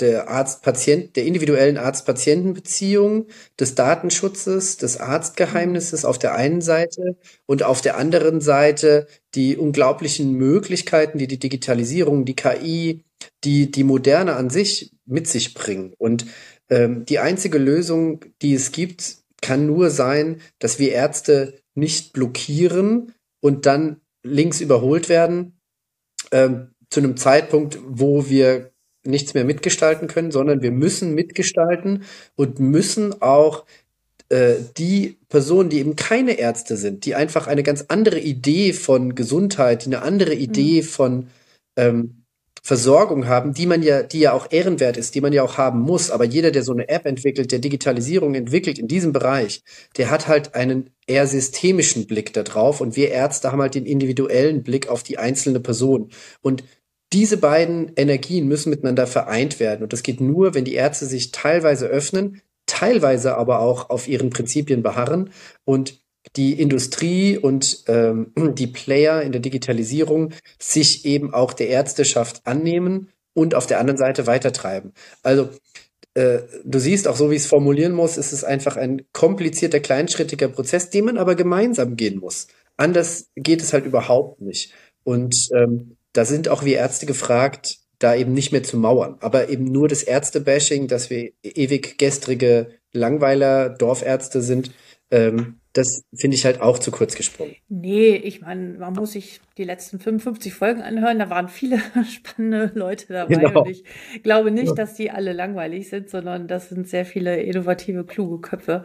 [0.00, 3.26] der Arzt-Patient, der individuellen Arzt-Patienten-Beziehung,
[3.58, 7.16] des Datenschutzes, des Arztgeheimnisses auf der einen Seite
[7.46, 13.04] und auf der anderen Seite die unglaublichen Möglichkeiten, die die Digitalisierung, die KI,
[13.44, 15.94] die die Moderne an sich mit sich bringen.
[15.98, 16.26] Und
[16.70, 23.14] ähm, die einzige Lösung, die es gibt, kann nur sein, dass wir Ärzte nicht blockieren
[23.40, 25.58] und dann links überholt werden
[26.32, 28.72] ähm, zu einem Zeitpunkt, wo wir
[29.08, 32.04] nichts mehr mitgestalten können, sondern wir müssen mitgestalten
[32.36, 33.64] und müssen auch
[34.28, 39.14] äh, die Personen, die eben keine Ärzte sind, die einfach eine ganz andere Idee von
[39.14, 40.40] Gesundheit, die eine andere mhm.
[40.40, 41.28] Idee von
[41.76, 42.18] ähm,
[42.62, 45.80] Versorgung haben, die man ja, die ja auch ehrenwert ist, die man ja auch haben
[45.80, 46.10] muss.
[46.10, 49.62] Aber jeder, der so eine App entwickelt, der Digitalisierung entwickelt in diesem Bereich,
[49.96, 52.82] der hat halt einen eher systemischen Blick darauf.
[52.82, 56.10] Und wir Ärzte haben halt den individuellen Blick auf die einzelne Person.
[56.42, 56.62] Und
[57.12, 59.82] diese beiden Energien müssen miteinander vereint werden.
[59.82, 64.30] Und das geht nur, wenn die Ärzte sich teilweise öffnen, teilweise aber auch auf ihren
[64.30, 65.30] Prinzipien beharren
[65.64, 66.00] und
[66.36, 73.08] die Industrie und ähm, die Player in der Digitalisierung sich eben auch der Ärzteschaft annehmen
[73.32, 74.92] und auf der anderen Seite weitertreiben.
[75.22, 75.48] Also
[76.14, 79.80] äh, du siehst auch so, wie ich es formulieren muss, ist es einfach ein komplizierter,
[79.80, 82.48] kleinschrittiger Prozess, den man aber gemeinsam gehen muss.
[82.76, 84.72] Anders geht es halt überhaupt nicht.
[85.04, 89.18] Und ähm, da sind auch wir Ärzte gefragt, da eben nicht mehr zu mauern.
[89.20, 94.72] Aber eben nur das Ärztebashing, dass wir ewig gestrige Langweiler, Dorfärzte sind,
[95.12, 97.54] ähm, das finde ich halt auch zu kurz gesprungen.
[97.68, 101.20] Nee, ich meine, man muss sich die letzten 55 Folgen anhören.
[101.20, 103.36] Da waren viele spannende Leute dabei.
[103.36, 103.62] Genau.
[103.62, 103.84] Und ich
[104.24, 108.82] glaube nicht, dass die alle langweilig sind, sondern das sind sehr viele innovative, kluge Köpfe,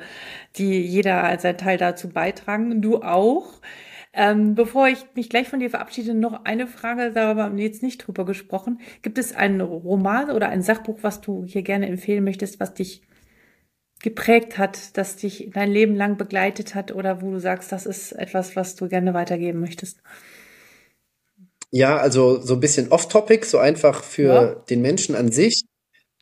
[0.57, 2.79] die jeder seinen Teil dazu beitragen.
[2.83, 3.59] Du auch.
[4.15, 7.81] Ähm, bevor ich mich gleich von dir verabschiede, noch eine Frage, darüber haben wir jetzt
[7.81, 8.79] nicht drüber gesprochen.
[9.01, 13.01] Gibt es einen Roman oder ein Sachbuch, was du hier gerne empfehlen möchtest, was dich
[14.03, 18.11] geprägt hat, das dich dein Leben lang begleitet hat oder wo du sagst, das ist
[18.11, 19.99] etwas, was du gerne weitergeben möchtest?
[21.71, 24.55] Ja, also so ein bisschen off-topic, so einfach für ja.
[24.69, 25.63] den Menschen an sich,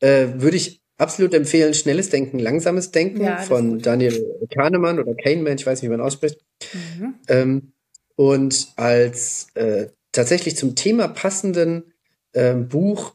[0.00, 5.56] äh, würde ich absolut empfehlen, Schnelles Denken, Langsames Denken ja, von Daniel Kahnemann oder Kahneman,
[5.58, 6.38] ich weiß nicht, wie man ausspricht.
[6.72, 7.14] Mhm.
[7.28, 7.72] Ähm,
[8.16, 11.92] und als äh, tatsächlich zum Thema passenden
[12.32, 13.14] äh, Buch,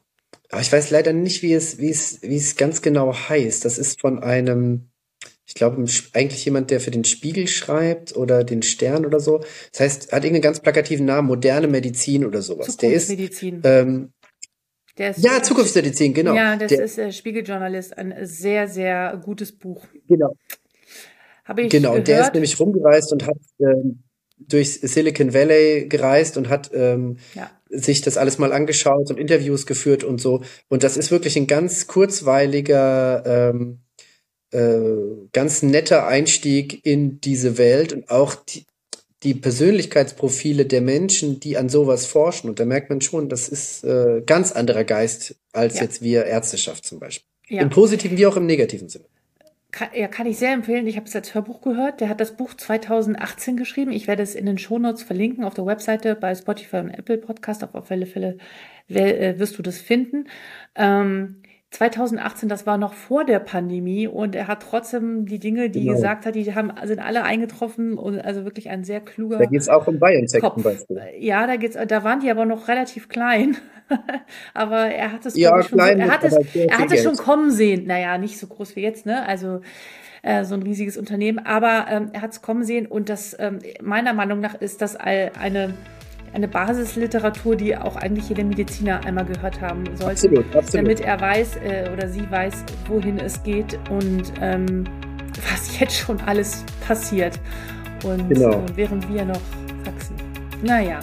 [0.50, 3.66] aber ich weiß leider nicht, wie es, wie es, wie es ganz genau heißt.
[3.66, 4.89] Das ist von einem
[5.48, 9.39] ich glaube, eigentlich jemand, der für den Spiegel schreibt oder den Stern oder so.
[9.72, 12.76] Das heißt, hat irgendeinen ganz plakativen Namen, moderne Medizin oder sowas.
[12.76, 14.12] Der ist, ähm,
[14.98, 16.36] der ist ja, Zukunftsmedizin, genau.
[16.36, 19.86] Ja, das der, ist äh, Spiegeljournalist, ein sehr, sehr gutes Buch.
[20.10, 20.36] Genau.
[21.45, 22.10] Habe ich genau, gehört.
[22.10, 24.04] der ist nämlich rumgereist und hat ähm,
[24.38, 27.50] durch Silicon Valley gereist und hat ähm, ja.
[27.70, 30.42] sich das alles mal angeschaut und Interviews geführt und so.
[30.70, 33.80] Und das ist wirklich ein ganz kurzweiliger ähm,
[34.52, 38.66] äh, ganz netter Einstieg in diese Welt und auch die,
[39.24, 42.50] die Persönlichkeitsprofile der Menschen, die an sowas forschen.
[42.50, 45.82] Und da merkt man schon, das ist äh, ganz anderer Geist als ja.
[45.84, 47.28] jetzt wir Ärzteschaft zum Beispiel.
[47.50, 47.62] Ja.
[47.62, 49.06] Im positiven wie auch im negativen Sinne.
[49.78, 50.88] Kann, ja, kann ich sehr empfehlen.
[50.88, 52.02] Ich habe es als Hörbuch gehört.
[52.02, 53.92] Der hat das Buch 2018 geschrieben.
[53.92, 57.64] Ich werde es in den Shownotes verlinken auf der Webseite bei Spotify und Apple Podcast.
[57.64, 58.40] Auf alle Fälle
[58.88, 60.30] äh, wirst du das finden.
[60.74, 65.82] Ähm, 2018, das war noch vor der Pandemie und er hat trotzdem die Dinge, die
[65.82, 65.95] genau.
[65.95, 69.38] gesagt hat, die haben, sind alle eingetroffen und also wirklich ein sehr kluger.
[69.38, 71.01] Da geht es auch um BioNTech zum Beispiel.
[71.20, 73.57] Ja, da geht's, da waren die aber noch relativ klein.
[74.53, 77.51] aber er hat es, ja, schon, klein, er hat es, er hat es schon kommen
[77.51, 77.86] sehen.
[77.86, 79.26] Naja, nicht so groß wie jetzt, ne?
[79.28, 79.61] Also
[80.22, 83.59] äh, so ein riesiges Unternehmen, aber ähm, er hat es kommen sehen und das ähm,
[83.82, 85.74] meiner Meinung nach ist das eine
[86.34, 90.74] eine Basisliteratur, die auch eigentlich jeder Mediziner einmal gehört haben sollte, absolut, absolut.
[90.74, 94.84] damit er weiß äh, oder sie weiß, wohin es geht und ähm,
[95.52, 97.40] was jetzt schon alles passiert.
[98.04, 98.52] Und genau.
[98.52, 99.42] äh, während wir noch
[99.84, 100.16] wachsen.
[100.62, 101.00] Naja.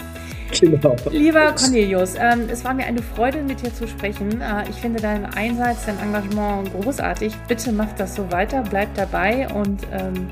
[0.61, 0.95] Genau.
[1.11, 4.41] Lieber Cornelius, ähm, es war mir eine Freude, mit dir zu sprechen.
[4.41, 7.35] Äh, ich finde deinen Einsatz, dein Engagement großartig.
[7.49, 10.29] Bitte mach das so weiter, bleib dabei und ähm,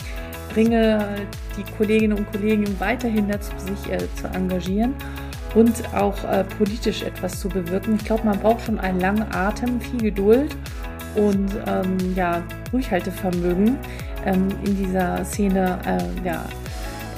[0.52, 1.04] bringe
[1.56, 4.94] die Kolleginnen und Kollegen weiterhin dazu, sich äh, zu engagieren
[5.54, 7.96] und auch äh, politisch etwas zu bewirken.
[7.96, 10.56] Ich glaube, man braucht schon einen langen Atem, viel Geduld
[11.14, 13.76] und ähm, ja, Durchhaltevermögen
[14.24, 16.44] ähm, in dieser Szene äh, ja,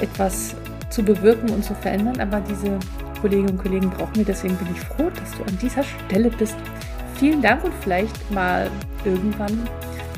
[0.01, 0.57] etwas
[0.91, 2.21] zu bewirken und zu verändern.
[2.21, 2.79] Aber diese
[3.21, 4.25] Kolleginnen und Kollegen brauchen wir.
[4.25, 6.57] Deswegen bin ich froh, dass du an dieser Stelle bist.
[7.19, 8.69] Vielen Dank und vielleicht mal
[9.05, 9.69] irgendwann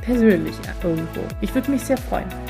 [0.01, 1.21] persönlich irgendwo.
[1.41, 2.46] Ich würde mich sehr freuen.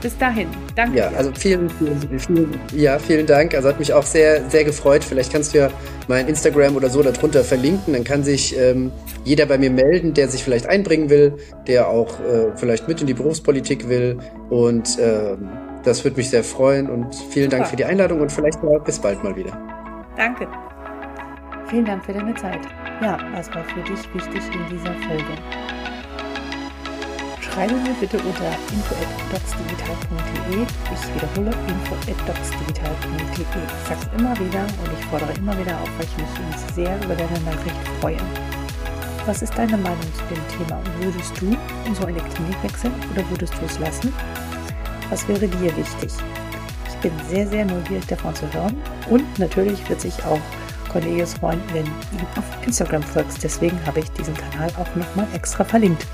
[0.00, 0.46] Bis dahin,
[0.76, 0.98] danke.
[0.98, 3.54] Ja, also vielen, vielen, vielen, ja, vielen Dank.
[3.54, 5.02] Also hat mich auch sehr, sehr gefreut.
[5.02, 5.70] Vielleicht kannst du ja
[6.06, 7.94] mein Instagram oder so darunter verlinken.
[7.94, 8.92] Dann kann sich ähm,
[9.24, 11.36] jeder bei mir melden, der sich vielleicht einbringen will,
[11.66, 14.18] der auch äh, vielleicht mit in die Berufspolitik will.
[14.50, 15.36] Und äh,
[15.82, 16.88] das würde mich sehr freuen.
[16.88, 19.58] Und vielen Dank für die Einladung und vielleicht mal bis bald mal wieder.
[20.16, 20.46] Danke.
[21.66, 22.60] Vielen Dank für deine Zeit.
[23.02, 25.97] Ja, was war für dich wichtig in dieser Folge?
[27.58, 30.62] Schreibe mir bitte unter info.docsdigital.de.
[30.94, 33.42] Ich wiederhole info.docsdigital.de.
[33.42, 36.28] Ich sage es immer wieder und ich fordere immer wieder auf, weil ich mich
[36.76, 38.18] sehr über deine Nachricht freue.
[39.26, 40.80] Was ist deine Meinung zu dem Thema?
[41.00, 44.12] Würdest du in so eine Klinik wechseln oder würdest du es lassen?
[45.10, 46.12] Was wäre dir wichtig?
[46.88, 48.76] Ich bin sehr, sehr neugierig davon zu hören
[49.10, 50.40] und natürlich wird sich auch
[50.92, 53.42] Cornelius freuen, wenn du ihm auf Instagram folgst.
[53.42, 56.06] Deswegen habe ich diesen Kanal auch nochmal extra verlinkt.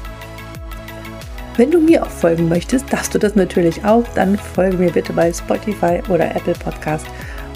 [1.56, 4.04] Wenn du mir auch folgen möchtest, darfst du das natürlich auch.
[4.16, 7.06] Dann folge mir bitte bei Spotify oder Apple Podcast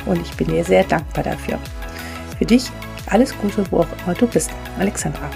[0.07, 1.59] und ich bin dir sehr dankbar dafür.
[2.39, 2.71] Für dich
[3.07, 4.51] alles Gute, wo auch immer du bist.
[4.79, 5.29] Alexandra.